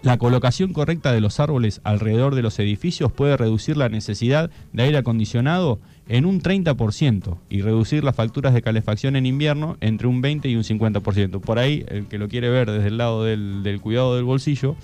La 0.02 0.16
colocación 0.18 0.72
correcta 0.72 1.10
de 1.10 1.20
los 1.20 1.40
árboles 1.40 1.80
alrededor 1.82 2.36
de 2.36 2.42
los 2.42 2.56
edificios 2.60 3.10
puede 3.10 3.36
reducir 3.36 3.76
la 3.76 3.88
necesidad 3.88 4.50
de 4.72 4.84
aire 4.84 4.98
acondicionado 4.98 5.80
en 6.06 6.24
un 6.24 6.40
30% 6.40 7.36
y 7.50 7.62
reducir 7.62 8.04
las 8.04 8.14
facturas 8.14 8.54
de 8.54 8.62
calefacción 8.62 9.16
en 9.16 9.26
invierno 9.26 9.76
entre 9.80 10.06
un 10.06 10.20
20 10.20 10.48
y 10.48 10.54
un 10.54 10.62
50%. 10.62 11.40
Por 11.40 11.58
ahí, 11.58 11.84
el 11.88 12.06
que 12.06 12.18
lo 12.18 12.28
quiere 12.28 12.48
ver 12.48 12.70
desde 12.70 12.86
el 12.86 12.98
lado 12.98 13.24
del, 13.24 13.80
cuidado 13.82 14.14
del 14.14 14.22
bolsillo, 14.24 14.76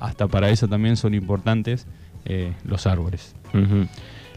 hasta 0.00 0.26
para 0.26 0.50
eso 0.50 0.66
también 0.66 0.96
son 0.96 1.14
importantes 1.14 1.86
eh, 2.24 2.52
los 2.64 2.88
árboles. 2.88 3.36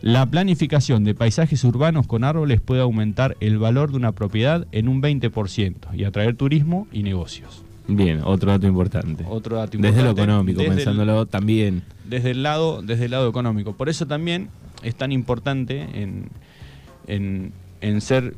La 0.01 0.25
planificación 0.27 1.03
de 1.03 1.15
paisajes 1.15 1.63
urbanos 1.63 2.05
con 2.07 2.23
árboles 2.23 2.61
puede 2.61 2.81
aumentar 2.81 3.35
el 3.39 3.57
valor 3.57 3.91
de 3.91 3.97
una 3.97 4.11
propiedad 4.11 4.67
en 4.71 4.87
un 4.87 5.01
20% 5.01 5.73
y 5.95 6.03
atraer 6.03 6.35
turismo 6.35 6.87
y 6.91 7.03
negocios. 7.03 7.63
Bien, 7.87 8.21
otro 8.23 8.51
dato 8.51 8.67
importante. 8.67 9.25
Otro 9.27 9.55
dato 9.57 9.77
Desde 9.77 10.03
lo 10.03 10.09
importante, 10.09 10.21
económico, 10.23 10.59
desde 10.59 10.71
el- 10.71 10.75
pensándolo 10.77 11.25
también. 11.25 11.83
desde 12.05 12.31
el 12.31 12.43
lado 12.43 12.81
desde 12.81 13.05
el 13.05 13.11
lado 13.11 13.29
económico. 13.29 13.73
Por 13.73 13.89
eso 13.89 14.05
también 14.05 14.49
es 14.83 14.95
tan 14.95 15.11
importante 15.11 15.87
en, 15.93 16.29
en, 17.07 17.53
en 17.81 18.01
ser 18.01 18.35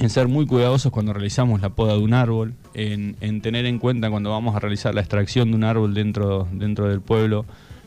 en 0.00 0.08
ser 0.08 0.26
muy 0.26 0.46
cuidadosos 0.46 0.90
cuando 0.90 1.12
realizamos 1.12 1.60
la 1.60 1.68
poda 1.68 1.92
de 1.92 1.98
un 1.98 2.14
árbol, 2.14 2.54
en, 2.72 3.14
en 3.20 3.42
tener 3.42 3.66
en 3.66 3.78
cuenta 3.78 4.08
cuando 4.10 4.30
vamos 4.30 4.56
a 4.56 4.58
realizar 4.58 4.94
la 4.94 5.02
extracción 5.02 5.50
de 5.50 5.56
un 5.56 5.64
árbol 5.64 5.92
dentro, 5.92 6.48
dentro 6.50 6.88
del 6.88 7.02
pueblo, 7.02 7.44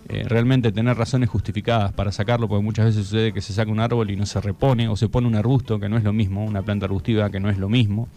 eh, 0.08 0.24
realmente 0.28 0.72
tener 0.72 0.96
razones 0.96 1.30
justificadas 1.30 1.92
para 1.94 2.12
sacarlo, 2.12 2.48
porque 2.48 2.64
muchas 2.64 2.86
veces 2.86 3.06
sucede 3.06 3.34
que 3.34 3.42
se 3.42 3.54
saca 3.54 3.72
un 3.72 3.80
árbol 3.80 4.12
y 4.12 4.16
no 4.16 4.26
se 4.26 4.40
repone, 4.40 4.88
o 4.88 4.96
se 4.96 5.10
pone 5.10 5.28
un 5.28 5.36
arbusto, 5.36 5.80
que 5.80 5.90
no 5.90 5.98
es 5.98 6.04
lo 6.04 6.14
mismo, 6.14 6.46
una 6.46 6.62
planta 6.62 6.86
arbustiva 6.86 7.32
que 7.32 7.40
no 7.40 7.50
es 7.50 7.58
lo 7.58 7.70
mismo. 7.70 8.08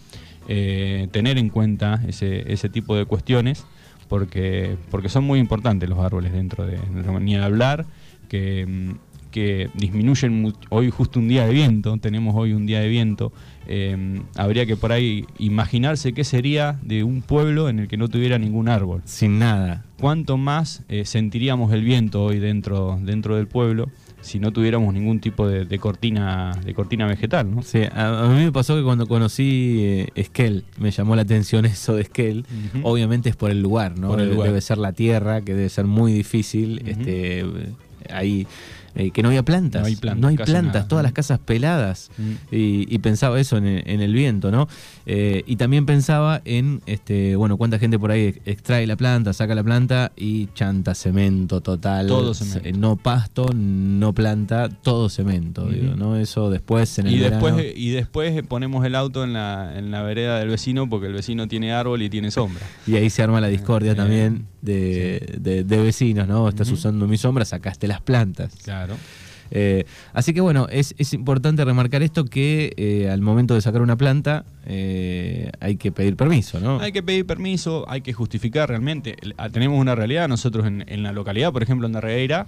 Eh, 0.48 1.08
tener 1.12 1.38
en 1.38 1.48
cuenta 1.48 2.02
ese, 2.06 2.52
ese 2.52 2.68
tipo 2.68 2.94
de 2.94 3.06
cuestiones, 3.06 3.64
porque, 4.08 4.76
porque 4.90 5.08
son 5.08 5.24
muy 5.24 5.38
importantes 5.38 5.88
los 5.88 5.98
árboles 5.98 6.32
dentro 6.32 6.66
de... 6.66 6.78
Ni 7.20 7.36
hablar 7.36 7.86
que... 8.28 8.96
que 9.30 9.68
disminuyen 9.74 10.52
hoy 10.70 10.90
justo 10.90 11.18
un 11.20 11.28
día 11.28 11.46
de 11.46 11.52
viento, 11.52 11.96
tenemos 11.98 12.34
hoy 12.36 12.52
un 12.52 12.66
día 12.66 12.80
de 12.80 12.88
viento, 12.88 13.32
eh, 13.66 14.20
habría 14.36 14.64
que 14.66 14.76
por 14.76 14.92
ahí 14.92 15.24
imaginarse 15.38 16.12
qué 16.12 16.24
sería 16.24 16.78
de 16.82 17.04
un 17.04 17.22
pueblo 17.22 17.68
en 17.68 17.80
el 17.80 17.88
que 17.88 17.96
no 17.96 18.08
tuviera 18.08 18.38
ningún 18.38 18.68
árbol. 18.68 19.02
Sin 19.04 19.38
nada. 19.38 19.84
¿Cuánto 20.00 20.36
más 20.38 20.82
eh, 20.88 21.04
sentiríamos 21.04 21.72
el 21.72 21.82
viento 21.82 22.24
hoy 22.24 22.38
dentro, 22.38 22.98
dentro 23.02 23.36
del 23.36 23.46
pueblo 23.48 23.90
si 24.20 24.40
no 24.40 24.52
tuviéramos 24.52 24.92
ningún 24.92 25.20
tipo 25.20 25.46
de, 25.48 25.64
de 25.64 25.78
cortina, 25.78 26.52
de 26.64 26.74
cortina 26.74 27.06
vegetal? 27.06 27.54
¿no? 27.54 27.62
Sí, 27.62 27.80
a, 27.92 28.24
a 28.24 28.28
mí 28.28 28.44
me 28.44 28.52
pasó 28.52 28.76
que 28.76 28.82
cuando 28.82 29.06
conocí 29.06 29.78
eh, 29.80 30.08
Esquel, 30.14 30.64
me 30.78 30.90
llamó 30.90 31.14
la 31.16 31.22
atención 31.22 31.64
eso 31.66 31.94
de 31.94 32.02
Esquel. 32.02 32.46
Obviamente 32.82 33.28
es 33.28 33.36
por 33.36 33.50
el 33.50 33.60
lugar, 33.60 33.98
¿no? 33.98 34.14
El 34.14 34.20
Debe- 34.30 34.32
lugar. 34.34 34.48
Debe 34.48 34.60
ser 34.60 34.78
la 34.78 34.92
tierra, 34.92 35.42
que 35.42 35.54
debe 35.54 35.68
ser 35.68 35.84
muy 35.86 36.12
difícil. 36.12 36.80
Este, 36.86 37.44
ahí, 38.10 38.46
eh, 38.94 39.10
que 39.10 39.22
no 39.22 39.28
había 39.28 39.42
plantas. 39.44 39.80
No 39.82 39.86
hay 39.86 39.96
plantas, 39.96 40.20
No 40.22 40.28
hay 40.28 40.36
plantas, 40.36 40.74
nada. 40.74 40.88
todas 40.88 41.02
las 41.02 41.12
casas 41.12 41.38
peladas. 41.38 42.10
Mm. 42.18 42.30
Y, 42.54 42.94
y 42.94 42.98
pensaba 42.98 43.38
eso 43.40 43.56
en 43.56 43.66
el, 43.66 43.82
en 43.88 44.00
el 44.00 44.12
viento, 44.12 44.50
¿no? 44.50 44.68
Eh, 45.06 45.42
y 45.46 45.56
también 45.56 45.86
pensaba 45.86 46.40
en, 46.44 46.80
este, 46.86 47.36
bueno, 47.36 47.56
cuánta 47.56 47.78
gente 47.78 47.98
por 47.98 48.10
ahí 48.10 48.26
ex- 48.26 48.40
extrae 48.46 48.86
la 48.86 48.96
planta, 48.96 49.32
saca 49.32 49.54
la 49.54 49.62
planta 49.64 50.12
y 50.16 50.48
chanta 50.54 50.94
cemento 50.94 51.60
total. 51.60 52.06
Todo 52.06 52.34
cemento. 52.34 52.68
Eh, 52.68 52.72
No 52.72 52.96
pasto, 52.96 53.50
no 53.54 54.12
planta, 54.12 54.68
todo 54.68 55.08
cemento, 55.08 55.66
digo, 55.66 55.94
¿no? 55.96 56.16
Eso 56.16 56.50
después 56.50 56.98
en 56.98 57.06
el 57.08 57.14
Y 57.14 57.18
después, 57.18 57.54
verano- 57.54 57.72
y 57.76 57.90
después 57.90 58.42
ponemos 58.46 58.84
el 58.84 58.94
auto 58.94 59.24
en 59.24 59.32
la, 59.32 59.72
en 59.76 59.90
la 59.90 60.02
vereda 60.02 60.38
del 60.38 60.48
vecino 60.48 60.88
porque 60.88 61.06
el 61.06 61.12
vecino 61.14 61.46
tiene 61.48 61.72
árbol 61.72 62.02
y 62.02 62.10
tiene 62.10 62.30
sombra. 62.30 62.62
Y 62.86 62.96
ahí 62.96 63.10
se 63.10 63.22
arma 63.22 63.40
la 63.40 63.48
discordia 63.48 63.92
Eh, 63.92 63.94
también 63.94 64.46
de, 64.62 65.36
de- 65.40 65.64
de 65.64 65.76
vecinos, 65.78 66.26
¿no? 66.28 66.48
Estás 66.48 66.70
usando 66.70 67.06
mi 67.06 67.16
sombra, 67.16 67.44
sacaste 67.44 67.86
las 67.88 68.00
plantas. 68.00 68.54
Claro. 68.64 68.96
Eh, 69.50 69.86
así 70.12 70.34
que 70.34 70.42
bueno, 70.42 70.66
es, 70.70 70.94
es 70.98 71.14
importante 71.14 71.64
remarcar 71.64 72.02
esto 72.02 72.26
que 72.26 72.74
eh, 72.76 73.08
al 73.08 73.22
momento 73.22 73.54
de 73.54 73.62
sacar 73.62 73.80
una 73.80 73.96
planta 73.96 74.44
eh, 74.66 75.50
hay 75.60 75.76
que 75.76 75.90
pedir 75.90 76.16
permiso, 76.16 76.60
¿no? 76.60 76.80
Hay 76.80 76.92
que 76.92 77.02
pedir 77.02 77.24
permiso, 77.24 77.86
hay 77.88 78.02
que 78.02 78.12
justificar 78.12 78.68
realmente. 78.68 79.16
Ah, 79.38 79.48
Tenemos 79.48 79.80
una 79.80 79.94
realidad, 79.94 80.28
nosotros 80.28 80.66
en, 80.66 80.84
en 80.86 81.02
la 81.02 81.12
localidad, 81.12 81.50
por 81.50 81.62
ejemplo 81.62 81.86
en 81.86 81.94
Darreira, 81.94 82.46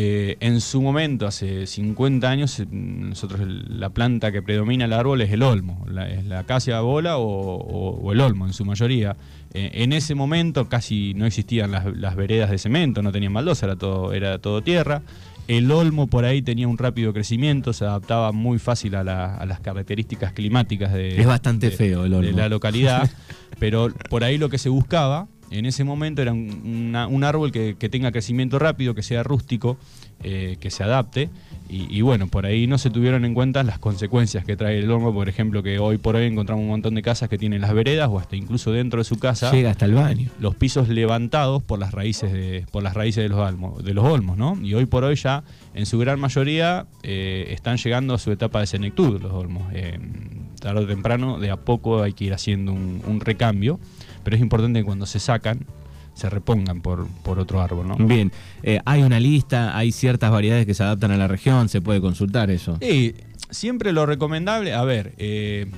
eh, 0.00 0.36
en 0.38 0.60
su 0.60 0.80
momento, 0.80 1.26
hace 1.26 1.66
50 1.66 2.30
años, 2.30 2.60
eh, 2.60 2.66
nosotros 2.70 3.40
el- 3.40 3.80
la 3.80 3.90
planta 3.90 4.30
que 4.30 4.42
predomina 4.42 4.84
el 4.84 4.92
árbol 4.92 5.20
es 5.22 5.32
el 5.32 5.42
olmo, 5.42 5.84
la, 5.90 6.08
es 6.08 6.24
la 6.24 6.38
acacia 6.40 6.80
bola 6.82 7.18
o, 7.18 7.24
o- 7.24 7.98
o 8.00 8.12
el 8.12 8.20
olmo 8.20 8.46
en 8.46 8.52
su 8.52 8.64
mayoría. 8.64 9.16
Eh, 9.54 9.70
en 9.82 9.92
ese 9.92 10.14
momento 10.14 10.68
casi 10.68 11.14
no 11.14 11.26
existían 11.26 11.72
las, 11.72 11.84
las 11.96 12.14
veredas 12.14 12.48
de 12.50 12.58
cemento, 12.58 13.02
no 13.02 13.10
tenían 13.10 13.32
baldosa, 13.34 13.66
era 13.66 13.74
todo, 13.74 14.12
era 14.12 14.38
todo 14.38 14.62
tierra. 14.62 15.02
El 15.48 15.68
olmo 15.72 16.06
por 16.06 16.24
ahí 16.26 16.42
tenía 16.42 16.68
un 16.68 16.78
rápido 16.78 17.12
crecimiento, 17.12 17.72
se 17.72 17.84
adaptaba 17.84 18.30
muy 18.30 18.58
fácil 18.60 18.94
a, 18.94 19.02
la- 19.02 19.34
a 19.34 19.46
las 19.46 19.58
características 19.58 20.32
climáticas 20.32 20.92
de, 20.92 21.20
Es 21.20 21.26
bastante 21.26 21.70
de- 21.70 21.76
feo 21.76 22.04
el 22.04 22.14
olmo. 22.14 22.26
de 22.26 22.34
la 22.34 22.48
localidad, 22.48 23.10
pero 23.58 23.88
por 24.10 24.22
ahí 24.22 24.38
lo 24.38 24.48
que 24.48 24.58
se 24.58 24.68
buscaba 24.68 25.26
en 25.50 25.66
ese 25.66 25.84
momento 25.84 26.22
era 26.22 26.32
un, 26.32 26.62
una- 26.90 27.06
un 27.06 27.24
árbol 27.24 27.52
que, 27.52 27.76
que 27.78 27.88
tenga 27.88 28.12
crecimiento 28.12 28.58
rápido, 28.58 28.94
que 28.94 29.02
sea 29.02 29.22
rústico, 29.22 29.76
eh, 30.22 30.56
que 30.60 30.70
se 30.70 30.82
adapte. 30.82 31.30
Y, 31.70 31.86
y 31.94 32.00
bueno, 32.00 32.28
por 32.28 32.46
ahí 32.46 32.66
no 32.66 32.78
se 32.78 32.88
tuvieron 32.88 33.26
en 33.26 33.34
cuenta 33.34 33.62
las 33.62 33.78
consecuencias 33.78 34.42
que 34.44 34.56
trae 34.56 34.78
el 34.78 34.90
olmo, 34.90 35.12
por 35.12 35.28
ejemplo, 35.28 35.62
que 35.62 35.78
hoy 35.78 35.98
por 35.98 36.16
hoy 36.16 36.24
encontramos 36.26 36.62
un 36.62 36.68
montón 36.70 36.94
de 36.94 37.02
casas 37.02 37.28
que 37.28 37.36
tienen 37.36 37.60
las 37.60 37.74
veredas 37.74 38.08
o 38.10 38.18
hasta 38.18 38.36
incluso 38.36 38.72
dentro 38.72 39.00
de 39.00 39.04
su 39.04 39.18
casa 39.18 39.52
Llega 39.52 39.70
hasta 39.70 39.84
el 39.84 39.92
baño. 39.92 40.30
los 40.40 40.54
pisos 40.54 40.88
levantados 40.88 41.62
por 41.62 41.78
las 41.78 41.92
raíces 41.92 42.32
de, 42.32 42.64
por 42.72 42.82
las 42.82 42.94
raíces 42.94 43.22
de 43.22 43.28
los 43.28 43.38
olmos, 43.38 43.84
de 43.84 43.92
los 43.92 44.04
olmos, 44.06 44.38
¿no? 44.38 44.58
Y 44.62 44.72
hoy 44.72 44.86
por 44.86 45.04
hoy 45.04 45.16
ya, 45.16 45.44
en 45.74 45.84
su 45.84 45.98
gran 45.98 46.18
mayoría, 46.18 46.86
eh, 47.02 47.48
están 47.50 47.76
llegando 47.76 48.14
a 48.14 48.18
su 48.18 48.32
etapa 48.32 48.60
de 48.60 48.66
senectud 48.66 49.20
los 49.20 49.32
olmos. 49.32 49.64
Eh, 49.74 49.98
tarde 50.60 50.80
o 50.80 50.86
temprano, 50.86 51.38
de 51.38 51.50
a 51.50 51.56
poco 51.56 52.02
hay 52.02 52.14
que 52.14 52.24
ir 52.24 52.32
haciendo 52.32 52.72
un, 52.72 53.02
un 53.06 53.20
recambio, 53.20 53.78
pero 54.22 54.36
es 54.36 54.42
importante 54.42 54.80
que 54.80 54.84
cuando 54.84 55.06
se 55.06 55.18
sacan, 55.18 55.66
se 56.14 56.28
repongan 56.28 56.80
por, 56.80 57.06
por 57.22 57.38
otro 57.38 57.60
árbol, 57.60 57.88
¿no? 57.88 57.96
Bien, 57.96 58.32
eh, 58.62 58.80
hay 58.84 59.02
una 59.02 59.20
lista, 59.20 59.76
hay 59.76 59.92
ciertas 59.92 60.30
variedades 60.30 60.66
que 60.66 60.74
se 60.74 60.82
adaptan 60.82 61.12
a 61.12 61.16
la 61.16 61.28
región, 61.28 61.68
se 61.68 61.80
puede 61.80 62.00
consultar 62.00 62.50
eso. 62.50 62.76
Sí, 62.80 63.14
siempre 63.50 63.92
lo 63.92 64.04
recomendable, 64.04 64.74
a 64.74 64.82
ver, 64.82 65.14
eh, 65.18 65.70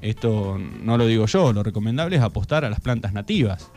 esto 0.00 0.58
no 0.82 0.96
lo 0.98 1.06
digo 1.06 1.26
yo, 1.26 1.52
lo 1.52 1.62
recomendable 1.62 2.16
es 2.16 2.22
apostar 2.22 2.64
a 2.64 2.70
las 2.70 2.80
plantas 2.80 3.12
nativas. 3.12 3.70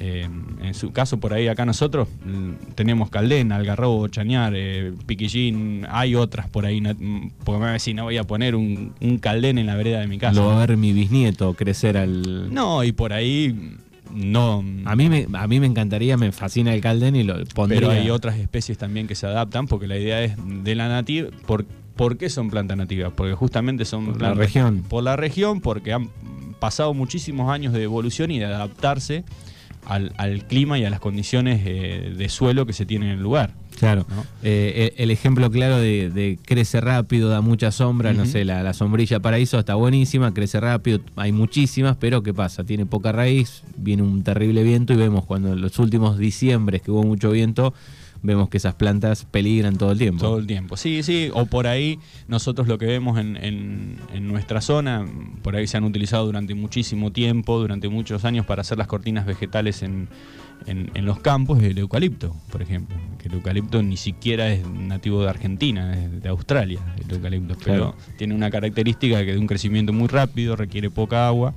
Eh, 0.00 0.28
en 0.62 0.74
su 0.74 0.92
caso, 0.92 1.18
por 1.18 1.32
ahí 1.34 1.48
acá 1.48 1.66
nosotros 1.66 2.06
mm, 2.24 2.74
tenemos 2.76 3.10
caldena, 3.10 3.56
algarrobo, 3.56 4.06
chañar, 4.08 4.52
eh, 4.56 4.92
piquillín, 5.06 5.86
hay 5.90 6.14
otras 6.14 6.48
por 6.48 6.66
ahí, 6.66 6.80
mm, 6.80 7.30
porque 7.44 7.58
me 7.58 7.64
va 7.64 7.70
a 7.70 7.72
decir, 7.72 7.96
no 7.96 8.04
voy 8.04 8.16
a 8.16 8.22
poner 8.24 8.54
un, 8.54 8.92
un 9.00 9.18
caldén 9.18 9.58
en 9.58 9.66
la 9.66 9.74
vereda 9.74 9.98
de 10.00 10.06
mi 10.06 10.18
casa. 10.18 10.38
Lo 10.40 10.46
va 10.46 10.54
¿no? 10.54 10.60
a 10.60 10.66
ver 10.66 10.76
mi 10.76 10.92
bisnieto 10.92 11.54
crecer 11.54 11.96
al... 11.96 12.54
No, 12.54 12.84
y 12.84 12.92
por 12.92 13.12
ahí 13.12 13.76
no... 14.14 14.64
A 14.84 14.94
mí, 14.94 15.08
me, 15.08 15.26
a 15.34 15.46
mí 15.48 15.58
me 15.58 15.66
encantaría, 15.66 16.16
me 16.16 16.30
fascina 16.30 16.72
el 16.74 16.80
calden 16.80 17.16
y 17.16 17.24
lo 17.24 17.44
pondría... 17.46 17.80
Pero 17.80 17.90
hay 17.92 18.08
otras 18.10 18.38
especies 18.38 18.78
también 18.78 19.08
que 19.08 19.16
se 19.16 19.26
adaptan 19.26 19.66
porque 19.66 19.88
la 19.88 19.96
idea 19.98 20.22
es 20.22 20.34
de 20.62 20.74
la 20.76 20.88
nativa. 20.88 21.28
¿Por, 21.46 21.64
por 21.96 22.16
qué 22.18 22.30
son 22.30 22.50
plantas 22.50 22.76
nativas? 22.76 23.12
Porque 23.16 23.34
justamente 23.34 23.84
son 23.84 24.04
Por 24.06 24.12
la 24.14 24.18
plantas- 24.32 24.38
región. 24.38 24.82
Por 24.88 25.02
la 25.02 25.16
región, 25.16 25.60
porque 25.60 25.92
han 25.92 26.08
pasado 26.60 26.94
muchísimos 26.94 27.50
años 27.50 27.72
de 27.72 27.82
evolución 27.82 28.30
y 28.30 28.38
de 28.38 28.44
adaptarse 28.46 29.24
al, 29.86 30.12
al 30.16 30.46
clima 30.46 30.78
y 30.78 30.84
a 30.84 30.90
las 30.90 31.00
condiciones 31.00 31.62
eh, 31.64 32.14
de 32.16 32.28
suelo 32.28 32.66
que 32.66 32.72
se 32.72 32.86
tienen 32.86 33.10
en 33.10 33.16
el 33.16 33.22
lugar. 33.22 33.54
Claro. 33.78 34.06
¿no? 34.08 34.24
Eh, 34.42 34.94
el, 34.96 35.10
ejemplo 35.10 35.50
claro 35.50 35.78
de, 35.78 36.10
de 36.10 36.38
crece 36.44 36.80
rápido, 36.80 37.28
da 37.28 37.40
mucha 37.40 37.70
sombra, 37.70 38.12
no 38.12 38.26
sé, 38.26 38.44
la, 38.44 38.62
la 38.62 38.72
sombrilla 38.72 39.20
paraíso 39.20 39.58
está 39.58 39.76
buenísima, 39.76 40.34
crece 40.34 40.58
rápido, 40.58 41.00
hay 41.14 41.30
muchísimas, 41.30 41.96
pero 41.96 42.22
¿qué 42.22 42.34
pasa? 42.34 42.64
Tiene 42.64 42.86
poca 42.86 43.12
raíz, 43.12 43.62
viene 43.76 44.02
un 44.02 44.24
terrible 44.24 44.64
viento 44.64 44.92
y 44.92 44.96
vemos 44.96 45.24
cuando 45.24 45.52
en 45.52 45.60
los 45.60 45.78
últimos 45.78 46.18
diciembres 46.18 46.82
que 46.82 46.90
hubo 46.90 47.04
mucho 47.04 47.30
viento, 47.30 47.72
vemos 48.22 48.48
que 48.48 48.56
esas 48.56 48.74
plantas 48.74 49.24
peligran 49.30 49.76
todo 49.76 49.92
el 49.92 49.98
tiempo. 49.98 50.20
Todo 50.24 50.38
el 50.38 50.46
tiempo. 50.46 50.76
Sí, 50.76 51.02
sí, 51.02 51.30
o 51.32 51.46
por 51.46 51.66
ahí 51.66 51.98
nosotros 52.26 52.66
lo 52.68 52.78
que 52.78 52.86
vemos 52.86 53.18
en, 53.18 53.36
en- 53.36 53.96
en 54.12 54.26
nuestra 54.28 54.60
zona, 54.60 55.06
por 55.42 55.54
ahí 55.56 55.66
se 55.66 55.76
han 55.76 55.84
utilizado 55.84 56.26
durante 56.26 56.54
muchísimo 56.54 57.12
tiempo, 57.12 57.58
durante 57.58 57.88
muchos 57.88 58.24
años 58.24 58.44
para 58.46 58.62
hacer 58.62 58.78
las 58.78 58.86
cortinas 58.86 59.24
vegetales 59.26 59.82
en, 59.82 60.08
en- 60.66 60.90
en 60.94 61.04
los 61.06 61.20
campos, 61.20 61.62
el 61.62 61.78
eucalipto, 61.78 62.34
por 62.50 62.62
ejemplo. 62.62 62.96
Que 63.18 63.28
el 63.28 63.34
eucalipto 63.34 63.82
ni 63.82 63.96
siquiera 63.96 64.52
es 64.52 64.66
nativo 64.66 65.22
de 65.22 65.28
Argentina, 65.30 65.92
es 65.94 66.22
de 66.22 66.28
Australia, 66.28 66.80
el 67.04 67.14
eucalipto, 67.14 67.56
pero 67.64 67.94
tiene 68.16 68.34
una 68.34 68.50
característica 68.50 69.24
que 69.24 69.32
de 69.32 69.38
un 69.38 69.46
crecimiento 69.46 69.92
muy 69.92 70.08
rápido, 70.08 70.56
requiere 70.56 70.90
poca 70.90 71.26
agua. 71.28 71.54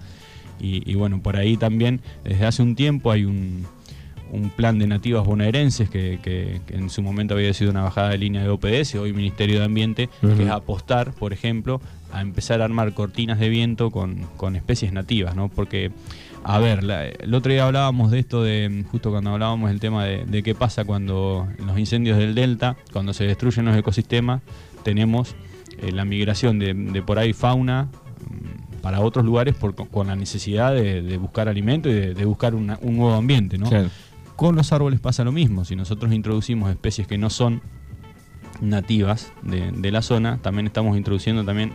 Y, 0.59 0.89
y 0.89 0.93
bueno, 0.93 1.21
por 1.23 1.37
ahí 1.37 1.57
también, 1.57 2.01
desde 2.23 2.45
hace 2.45 2.61
un 2.61 2.75
tiempo 2.75 3.09
hay 3.11 3.25
un, 3.25 3.65
un 4.31 4.49
plan 4.49 4.79
de 4.79 4.87
nativas 4.87 5.25
bonaerenses 5.25 5.89
que, 5.89 6.19
que- 6.23 6.61
que 6.65 6.75
en 6.75 6.89
su 6.89 7.01
momento 7.01 7.33
había 7.35 7.53
sido 7.53 7.69
una 7.71 7.83
bajada 7.83 8.09
de 8.09 8.17
línea 8.17 8.41
de 8.41 8.49
OPS, 8.49 8.95
hoy 8.95 9.11
Ministerio 9.13 9.59
de 9.59 9.65
Ambiente, 9.65 10.09
que 10.21 10.43
es 10.45 10.49
apostar, 10.49 11.11
por 11.11 11.33
ejemplo, 11.33 11.81
a 12.13 12.21
empezar 12.21 12.61
a 12.61 12.65
armar 12.65 12.93
cortinas 12.93 13.39
de 13.39 13.49
viento 13.49 13.91
con, 13.91 14.25
con 14.37 14.55
especies 14.55 14.93
nativas, 14.93 15.35
¿no? 15.35 15.49
Porque, 15.49 15.91
a 16.43 16.59
ver, 16.59 16.83
la- 16.83 17.07
el 17.07 17.33
otro 17.33 17.51
día 17.51 17.65
hablábamos 17.65 18.09
de 18.09 18.19
esto, 18.19 18.41
de 18.43 18.85
justo 18.89 19.11
cuando 19.11 19.31
hablábamos 19.31 19.69
del 19.69 19.79
tema 19.81 20.05
de, 20.05 20.23
de 20.25 20.43
qué 20.43 20.55
pasa 20.55 20.85
cuando 20.85 21.47
en 21.59 21.67
los 21.67 21.77
incendios 21.77 22.17
del 22.17 22.33
delta, 22.33 22.77
cuando 22.93 23.13
se 23.13 23.25
destruyen 23.25 23.65
los 23.65 23.75
ecosistemas, 23.77 24.41
tenemos 24.83 25.35
eh, 25.81 25.91
la 25.91 26.05
migración 26.05 26.57
de, 26.57 26.73
de 26.73 27.01
por 27.01 27.19
ahí 27.19 27.33
fauna 27.33 27.89
mm, 28.29 28.81
para 28.81 29.01
otros 29.01 29.25
lugares 29.25 29.55
por- 29.55 29.75
con 29.75 30.07
la 30.07 30.15
necesidad 30.15 30.73
de, 30.73 31.01
de 31.01 31.17
buscar 31.17 31.47
alimento 31.49 31.89
y 31.89 31.93
de, 31.93 32.13
de 32.13 32.25
buscar 32.25 32.55
una- 32.55 32.79
un 32.81 32.97
nuevo 32.97 33.13
ambiente, 33.13 33.57
¿no? 33.57 33.67
Claro. 33.69 33.89
Con 34.41 34.55
los 34.55 34.73
árboles 34.73 34.99
pasa 34.99 35.23
lo 35.23 35.31
mismo. 35.31 35.65
Si 35.65 35.75
nosotros 35.75 36.11
introducimos 36.11 36.71
especies 36.71 37.07
que 37.07 37.19
no 37.19 37.29
son 37.29 37.61
nativas 38.59 39.31
de, 39.43 39.91
la 39.91 40.01
zona, 40.01 40.39
también 40.41 40.65
estamos 40.65 40.97
introduciendo 40.97 41.45
también 41.45 41.73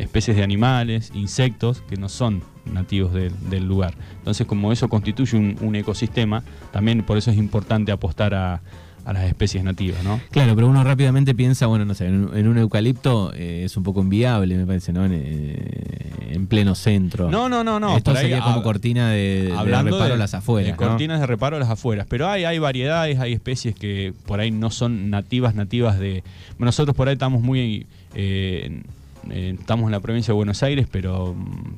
especies 0.00 0.36
de 0.36 0.42
animales, 0.42 1.12
insectos 1.14 1.82
que 1.88 1.96
no 1.96 2.08
son 2.08 2.42
nativos 2.64 3.12
del- 3.12 3.64
lugar. 3.64 3.94
Entonces, 4.18 4.44
como 4.44 4.72
eso 4.72 4.88
constituye 4.88 5.36
un, 5.36 5.76
ecosistema, 5.76 6.42
también 6.72 7.04
por 7.04 7.16
eso 7.16 7.30
es 7.30 7.36
importante 7.36 7.92
apostar 7.92 8.34
a, 8.34 8.60
las 9.06 9.22
especies 9.22 9.62
nativas, 9.62 10.02
¿no? 10.02 10.20
Claro, 10.32 10.56
pero 10.56 10.66
uno 10.66 10.82
rápidamente 10.82 11.32
piensa, 11.36 11.66
bueno, 11.66 11.84
no 11.84 11.94
sé, 11.94 12.08
en, 12.08 12.48
un- 12.48 12.58
eucalipto 12.58 13.32
eh, 13.34 13.62
es 13.64 13.76
un 13.76 13.84
poco 13.84 14.02
inviable, 14.02 14.56
me 14.56 14.66
parece, 14.66 14.92
¿no? 14.92 15.06
Eh, 15.06 16.09
en 16.30 16.46
pleno 16.46 16.74
centro. 16.74 17.30
No, 17.30 17.48
no, 17.48 17.62
no, 17.64 17.78
no. 17.80 17.96
Esto 17.96 18.12
ahí, 18.12 18.16
sería 18.18 18.40
como 18.40 18.62
cortina 18.62 19.10
de, 19.10 19.44
de 19.44 19.52
Hablando 19.52 19.90
reparo 19.92 20.08
de- 20.08 20.14
a 20.14 20.16
las 20.16 20.34
afueras. 20.34 20.66
de 20.78 20.84
¿no? 20.84 20.88
cortinas 20.90 21.20
de 21.20 21.26
reparo 21.26 21.56
a 21.56 21.60
las 21.60 21.68
afueras. 21.70 22.06
Pero 22.08 22.28
hay, 22.28 22.44
hay 22.44 22.58
variedades, 22.58 23.18
hay 23.18 23.32
especies 23.32 23.74
que 23.74 24.12
por 24.26 24.40
ahí 24.40 24.50
no 24.50 24.70
son 24.70 25.10
nativas, 25.10 25.54
nativas 25.54 25.98
de. 25.98 26.22
Nosotros 26.58 26.96
por 26.96 27.08
ahí 27.08 27.14
estamos 27.14 27.42
muy. 27.42 27.86
eh, 28.14 28.82
eh, 29.30 29.56
estamos 29.58 29.86
en 29.86 29.92
la 29.92 30.00
provincia 30.00 30.32
de 30.32 30.36
Buenos 30.36 30.62
Aires, 30.62 30.86
pero, 30.90 31.34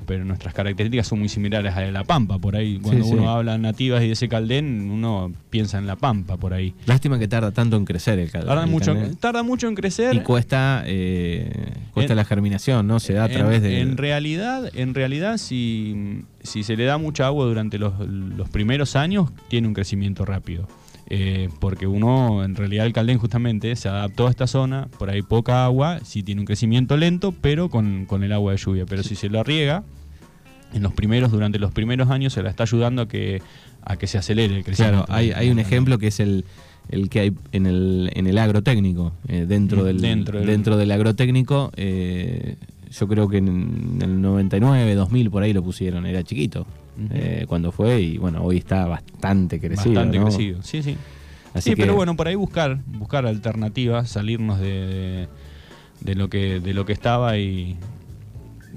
pero 0.07 0.25
nuestras 0.25 0.55
características 0.55 1.07
son 1.09 1.19
muy 1.19 1.29
similares 1.29 1.75
a 1.77 1.81
de 1.81 1.91
La 1.93 2.05
Pampa. 2.05 2.39
Por 2.39 2.55
ahí, 2.57 2.79
cuando 2.79 3.05
Sí, 3.05 3.11
uno 3.13 3.23
sí. 3.23 3.29
habla 3.29 3.59
nativas 3.59 4.03
y 4.03 4.07
de 4.07 4.13
ese 4.13 4.29
caldén, 4.29 4.91
uno 4.91 5.33
piensa 5.51 5.79
en 5.79 5.87
La 5.87 5.97
Pampa, 5.97 6.37
por 6.37 6.55
ahí. 6.55 6.75
Lástima 6.87 7.19
que 7.19 7.27
tarda 7.29 7.51
tanto 7.51 7.77
en 7.77 7.85
crecer 7.85 8.19
el 8.19 8.31
cal- 8.31 8.45
Tarda 8.47 8.65
el 8.65 8.71
mucho, 8.71 8.95
caldén. 8.95 9.17
tarda 9.17 9.43
mucho 9.43 9.69
en 9.69 9.75
crecer. 9.75 10.15
Y 10.15 10.21
cuesta, 10.21 10.83
eh, 10.87 11.51
cuesta 11.93 12.13
En- 12.13 12.17
la 12.17 12.25
germinación, 12.25 12.87
¿no? 12.87 13.01
Se 13.01 13.15
da 13.15 13.25
a 13.25 13.29
través 13.29 13.57
en, 13.59 13.63
de... 13.63 13.81
en 13.81 13.97
realidad, 13.97 14.71
en 14.75 14.95
realidad 14.95 15.39
si, 15.39 16.23
si 16.43 16.63
se 16.63 16.77
le 16.77 16.85
da 16.85 16.99
mucha 16.99 17.27
agua 17.27 17.45
durante 17.47 17.79
los, 17.79 17.99
los 18.09 18.49
primeros 18.49 18.97
años, 18.97 19.31
tiene 19.49 19.69
un 19.69 19.75
crecimiento 19.75 20.25
rápido. 20.25 20.69
Eh, 21.15 21.51
porque 21.61 21.87
uno, 21.87 22.43
en 22.43 22.57
realidad 22.57 22.87
el 22.87 22.95
caldén 22.95 23.19
justamente 23.19 23.77
se 23.77 23.87
adaptó 23.87 24.29
a 24.29 24.31
esta 24.31 24.47
zona, 24.47 24.89
por 24.99 25.11
ahí 25.11 25.21
poca 25.21 25.63
agua, 25.67 26.01
sí 26.03 26.23
tiene 26.23 26.41
un 26.41 26.47
crecimiento 26.47 26.97
lento, 26.97 27.35
pero 27.39 27.69
con, 27.69 28.07
con 28.07 28.25
el 28.25 28.33
agua 28.33 28.53
de 28.53 28.59
lluvia. 28.59 28.87
Pero 28.87 29.03
si 29.03 29.15
se 29.15 29.29
lo 29.29 29.43
riega, 29.45 29.85
en 30.73 30.83
los 30.83 30.95
primeros, 30.95 31.31
durante 31.31 31.59
los 31.59 31.71
primeros 31.71 32.09
años 32.09 32.33
se 32.33 32.43
la 32.43 32.49
está 32.49 32.63
ayudando 32.63 33.03
a 33.03 33.09
que, 33.09 33.43
a 33.83 33.97
que 33.97 34.07
se 34.07 34.17
acelere 34.17 34.57
el 34.57 34.65
crecimiento. 34.65 35.05
Claro, 35.05 35.15
hay, 35.19 35.33
hay 35.33 35.51
un 35.51 35.59
ejemplo 35.59 35.99
que 35.99 36.07
es 36.07 36.19
el, 36.19 36.47
el 36.89 37.11
que 37.11 37.21
hay 37.21 37.33
en 37.53 37.67
el, 37.67 38.11
en 38.15 38.27
el 38.27 38.39
agrotécnico. 38.39 39.13
eh, 39.29 39.45
dentro, 39.47 39.83
Mm, 39.83 39.85
del, 39.85 40.01
dentro 40.01 40.41
dentro, 40.41 40.77
del- 40.79 40.89
del 40.89 40.93
agrotécnico, 40.93 41.73
eh, 41.77 42.57
yo 42.91 43.07
creo 43.07 43.29
que 43.29 43.37
en 43.37 43.99
el 44.01 44.23
99, 44.23 44.95
2000, 44.95 45.31
por 45.31 45.43
ahí 45.43 45.53
lo 45.53 45.63
pusieron, 45.63 46.07
era 46.07 46.23
chiquito. 46.23 46.67
Eh, 47.11 47.47
cuando 47.49 47.73
fue 47.73 48.01
y 48.01 48.19
bueno, 48.19 48.43
hoy 48.43 48.59
está 48.59 48.87
bastante 48.87 49.59
crecido. 49.59 49.95
Bastante 49.95 50.19
¿no? 50.19 50.25
crecido, 50.27 50.63
sí, 50.63 50.83
sí. 50.83 50.97
Así 51.55 51.71
sí, 51.71 51.77
que- 51.77 51.83
pero 51.83 51.95
bueno, 51.95 52.17
por 52.17 52.29
ahí 52.29 52.35
buscar, 52.35 52.81
buscar 52.87 53.27
alternativas, 53.27 54.09
salirnos 54.11 54.59
de, 54.61 54.69
de, 54.87 55.29
de 56.01 56.15
lo 56.15 56.29
que 56.29 56.61
de 56.61 56.75
lo 56.75 56.85
que 56.85 56.93
estaba 56.93 57.39
y 57.39 57.77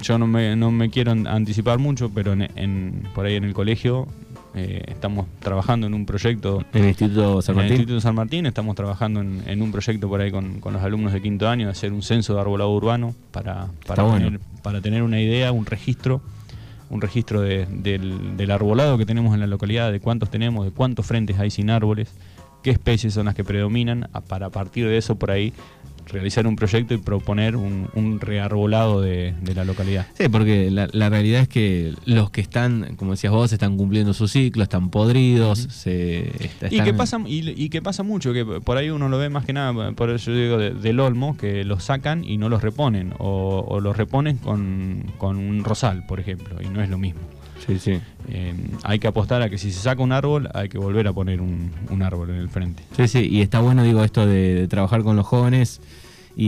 yo 0.00 0.18
no 0.18 0.26
me, 0.26 0.56
no 0.56 0.70
me 0.70 0.90
quiero 0.90 1.12
an- 1.12 1.26
anticipar 1.26 1.78
mucho, 1.78 2.10
pero 2.10 2.32
en, 2.34 2.48
en- 2.56 3.02
por 3.14 3.26
ahí 3.26 3.34
en 3.36 3.44
el 3.44 3.54
colegio 3.54 4.06
eh, 4.54 4.82
estamos 4.88 5.26
trabajando 5.40 5.86
en 5.86 5.92
un 5.94 6.06
proyecto 6.06 6.62
En 6.72 6.82
el 6.82 6.88
Instituto 6.88 7.42
San 7.42 7.54
en 7.54 7.58
el 7.60 7.64
Martín. 7.64 7.76
Instituto 7.80 8.00
San 8.00 8.14
Martín 8.14 8.46
estamos 8.46 8.74
trabajando 8.76 9.20
en, 9.20 9.42
en 9.46 9.60
un 9.62 9.72
proyecto 9.72 10.08
por 10.08 10.20
ahí 10.22 10.30
con, 10.30 10.60
con 10.60 10.72
los 10.72 10.82
alumnos 10.82 11.12
de 11.12 11.20
quinto 11.20 11.48
año 11.48 11.66
de 11.66 11.72
hacer 11.72 11.92
un 11.92 12.02
censo 12.02 12.34
de 12.34 12.40
arbolado 12.40 12.70
urbano 12.72 13.14
para, 13.30 13.68
para, 13.86 14.02
bueno. 14.04 14.24
tener, 14.26 14.40
para 14.62 14.80
tener 14.80 15.02
una 15.02 15.20
idea, 15.20 15.52
un 15.52 15.66
registro, 15.66 16.22
un 16.90 17.00
registro 17.00 17.40
de- 17.40 17.66
del, 17.66 18.36
del 18.36 18.50
arbolado 18.50 18.96
que 18.98 19.06
tenemos 19.06 19.34
en 19.34 19.40
la 19.40 19.46
localidad, 19.46 19.90
de 19.92 20.00
cuántos 20.00 20.30
tenemos, 20.30 20.64
de 20.64 20.70
cuántos 20.70 21.06
frentes 21.06 21.38
hay 21.38 21.50
sin 21.50 21.70
árboles, 21.70 22.12
qué 22.62 22.70
especies 22.70 23.14
son 23.14 23.26
las 23.26 23.34
que 23.34 23.44
predominan, 23.44 24.08
para 24.28 24.50
partir 24.50 24.86
de 24.86 24.96
eso 24.96 25.16
por 25.16 25.30
ahí 25.30 25.52
realizar 26.06 26.46
un 26.46 26.56
proyecto 26.56 26.94
y 26.94 26.98
proponer 26.98 27.56
un, 27.56 27.88
un 27.94 28.20
rearbolado 28.20 29.00
de, 29.00 29.34
de 29.40 29.54
la 29.54 29.64
localidad. 29.64 30.06
Sí, 30.14 30.28
porque 30.28 30.70
la, 30.70 30.88
la 30.92 31.08
realidad 31.10 31.42
es 31.42 31.48
que 31.48 31.92
los 32.04 32.30
que 32.30 32.40
están, 32.40 32.94
como 32.96 33.10
decías 33.12 33.32
vos, 33.32 33.52
están 33.52 33.76
cumpliendo 33.76 34.14
su 34.14 34.28
ciclo, 34.28 34.62
están 34.62 34.90
podridos, 34.90 35.58
se, 35.70 36.28
est- 36.44 36.62
Y 36.70 36.80
que, 36.80 36.94
pasa, 36.94 37.18
y, 37.26 37.50
y 37.62 37.68
que 37.68 37.82
pasa 37.82 38.02
mucho, 38.02 38.32
que 38.32 38.44
por 38.44 38.76
ahí 38.76 38.90
uno 38.90 39.08
lo 39.08 39.18
ve 39.18 39.28
más 39.28 39.44
que 39.44 39.52
nada, 39.52 39.92
por 39.92 40.10
eso 40.10 40.30
yo 40.30 40.36
digo 40.38 40.58
de- 40.58 40.70
del 40.74 41.00
olmo, 41.00 41.36
que 41.36 41.64
los 41.64 41.84
sacan 41.84 42.24
y 42.24 42.38
no 42.38 42.48
los 42.48 42.62
reponen, 42.62 43.12
o, 43.18 43.64
o 43.68 43.80
los 43.80 43.96
reponen 43.96 44.36
con, 44.38 45.04
con 45.18 45.36
un 45.38 45.64
rosal, 45.64 46.06
por 46.06 46.20
ejemplo, 46.20 46.56
y 46.62 46.68
no 46.68 46.82
es 46.82 46.88
lo 46.88 46.98
mismo. 46.98 47.20
Sí, 47.64 47.78
sí. 47.78 47.98
Eh, 48.28 48.54
hay 48.84 48.98
que 48.98 49.06
apostar 49.08 49.42
a 49.42 49.48
que 49.48 49.58
si 49.58 49.70
se 49.72 49.80
saca 49.80 50.02
un 50.02 50.12
árbol, 50.12 50.48
hay 50.54 50.68
que 50.68 50.78
volver 50.78 51.06
a 51.08 51.12
poner 51.12 51.40
un, 51.40 51.70
un 51.90 52.02
árbol 52.02 52.30
en 52.30 52.36
el 52.36 52.48
frente. 52.48 52.82
Sí, 52.96 53.08
sí, 53.08 53.28
y 53.30 53.40
está 53.40 53.60
bueno, 53.60 53.82
digo, 53.82 54.02
esto 54.04 54.26
de, 54.26 54.54
de 54.54 54.68
trabajar 54.68 55.02
con 55.02 55.16
los 55.16 55.26
jóvenes 55.26 55.80
y, 56.36 56.46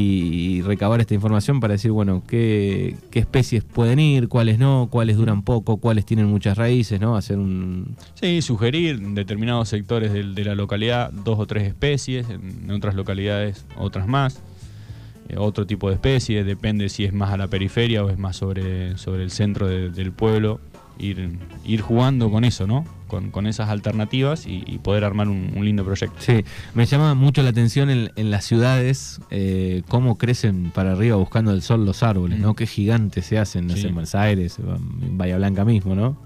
y 0.59 0.62
recabar 0.62 1.00
esta 1.00 1.15
información 1.15 1.61
para 1.61 1.73
decir, 1.73 1.91
bueno, 1.93 2.23
qué, 2.29 2.95
qué 3.11 3.21
especies 3.21 3.65
pueden 3.65 3.99
ir, 3.99 4.29
cuáles 4.29 4.59
no, 4.59 4.88
cuáles 4.91 5.17
duran 5.17 5.43
poco, 5.43 5.79
cuáles 5.79 6.05
tienen 6.05 6.27
muchas 6.27 6.59
raíces, 6.59 7.00
¿no? 7.00 7.17
Hacer 7.17 7.38
un... 7.38 7.97
Sí, 8.15 8.43
sugerir 8.43 8.97
en 8.97 9.15
determinados 9.15 9.71
sectores 9.71 10.12
de, 10.12 10.45
la 10.45 10.55
localidad 10.55 11.11
dos 11.11 11.38
o 11.38 11.47
tres 11.47 11.67
especies, 11.67 12.27
en 12.29 12.71
otras 12.71 12.95
localidades 12.95 13.65
otras 13.79 14.07
más. 14.07 14.42
Eh, 15.31 15.37
otro 15.38 15.66
tipo 15.66 15.88
de 15.88 15.94
especie, 15.94 16.44
depende 16.44 16.88
si 16.90 17.05
es 17.05 17.12
más 17.12 17.33
a 17.33 17.37
la 17.38 17.49
periferia 17.49 18.05
o 18.05 18.11
es 18.11 18.18
más 18.18 18.37
sobre, 18.37 18.97
sobre 18.99 19.23
el 19.23 19.31
centro 19.31 19.66
de- 19.68 19.90
del 19.90 20.12
pueblo. 20.12 20.61
Ir, 20.98 21.38
ir 21.64 21.80
jugando 21.80 22.30
con 22.30 22.44
eso, 22.44 22.66
¿no? 22.66 22.84
Con, 23.06 23.30
con 23.30 23.46
esas 23.46 23.68
alternativas 23.70 24.46
y, 24.46 24.64
y 24.66 24.78
poder 24.78 25.04
armar 25.04 25.28
un, 25.28 25.52
un 25.56 25.64
lindo 25.64 25.84
proyecto. 25.84 26.16
Sí, 26.18 26.44
me 26.74 26.84
llama 26.87 27.14
mucho 27.14 27.42
la 27.42 27.50
atención 27.50 27.88
en, 27.88 28.11
en 28.16 28.30
las 28.30 28.44
ciudades 28.44 29.20
eh, 29.30 29.82
cómo 29.88 30.18
crecen 30.18 30.70
para 30.74 30.92
arriba 30.92 31.16
buscando 31.16 31.52
el 31.52 31.62
sol 31.62 31.87
los 31.87 32.02
árboles, 32.02 32.38
Mm. 32.38 32.42
¿no? 32.42 32.54
Qué 32.54 32.66
gigantes 32.66 33.26
se 33.26 33.38
hacen, 33.38 33.66
no 33.68 33.74
sé, 33.74 33.82
Sí. 33.82 33.87
en 33.88 33.94
Buenos 33.94 34.14
Aires, 34.14 34.58
en 34.58 35.16
Bahía 35.16 35.37
Blanca 35.38 35.64
mismo, 35.64 35.94
¿no? 35.94 36.16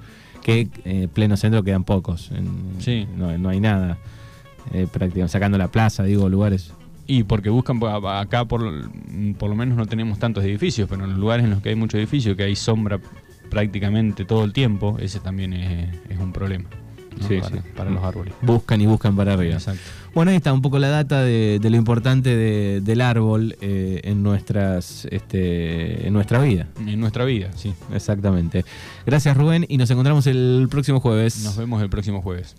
Que 0.42 0.66
eh, 0.84 1.06
pleno 1.12 1.36
centro 1.36 1.62
quedan 1.62 1.84
pocos, 1.84 2.30
en- 2.32 2.80
Sí. 2.80 3.06
no, 3.16 3.36
no 3.38 3.48
hay 3.50 3.60
nada, 3.60 3.98
eh, 4.72 4.88
prácticamente, 4.90 5.32
sacando 5.32 5.58
la 5.58 5.68
plaza, 5.70 6.02
digo, 6.02 6.28
lugares. 6.28 6.72
Y 7.06 7.24
porque 7.24 7.50
buscan, 7.50 7.78
acá 8.06 8.44
por, 8.46 8.88
por 9.38 9.50
lo 9.50 9.54
menos 9.56 9.76
no 9.76 9.86
tenemos 9.86 10.18
tantos 10.18 10.42
edificios, 10.44 10.88
pero 10.88 11.04
en 11.04 11.10
los 11.10 11.18
lugares 11.18 11.44
en 11.44 11.50
los 11.50 11.60
que 11.60 11.68
hay 11.68 11.74
muchos 11.74 11.98
edificios, 11.98 12.36
que 12.36 12.44
hay 12.44 12.56
sombra 12.56 12.98
prácticamente 13.52 14.24
todo 14.24 14.44
el 14.44 14.52
tiempo, 14.54 14.96
ese 14.98 15.20
también 15.20 15.52
es, 15.52 15.94
es 16.08 16.18
un 16.18 16.32
problema 16.32 16.68
¿no? 17.20 17.28
Sí, 17.28 17.36
para, 17.40 17.56
sí. 17.56 17.62
para 17.76 17.90
los 17.90 18.02
árboles. 18.02 18.32
Buscan 18.40 18.80
y 18.80 18.86
buscan 18.86 19.14
para 19.14 19.34
arriba. 19.34 19.54
Exacto. 19.56 19.82
Bueno, 20.14 20.30
ahí 20.30 20.38
está 20.38 20.50
un 20.52 20.62
poco 20.62 20.78
la 20.78 20.88
data 20.88 21.22
de, 21.22 21.58
de 21.60 21.70
lo 21.70 21.76
importante 21.76 22.34
de- 22.34 22.80
del 22.80 23.00
árbol 23.02 23.54
eh, 23.60 24.00
en, 24.04 24.22
nuestras, 24.22 25.06
este, 25.10 26.06
en 26.06 26.12
nuestra 26.14 26.40
vida. 26.40 26.66
En 26.86 26.98
nuestra 27.00 27.24
vida, 27.26 27.50
sí. 27.54 27.74
Exactamente. 27.94 28.64
Gracias 29.04 29.36
Rubén 29.36 29.66
y 29.68 29.76
nos 29.76 29.90
encontramos 29.90 30.26
el 30.26 30.66
próximo 30.70 31.00
jueves. 31.00 31.44
Nos 31.44 31.56
vemos 31.58 31.82
el 31.82 31.90
próximo 31.90 32.22
jueves. 32.22 32.56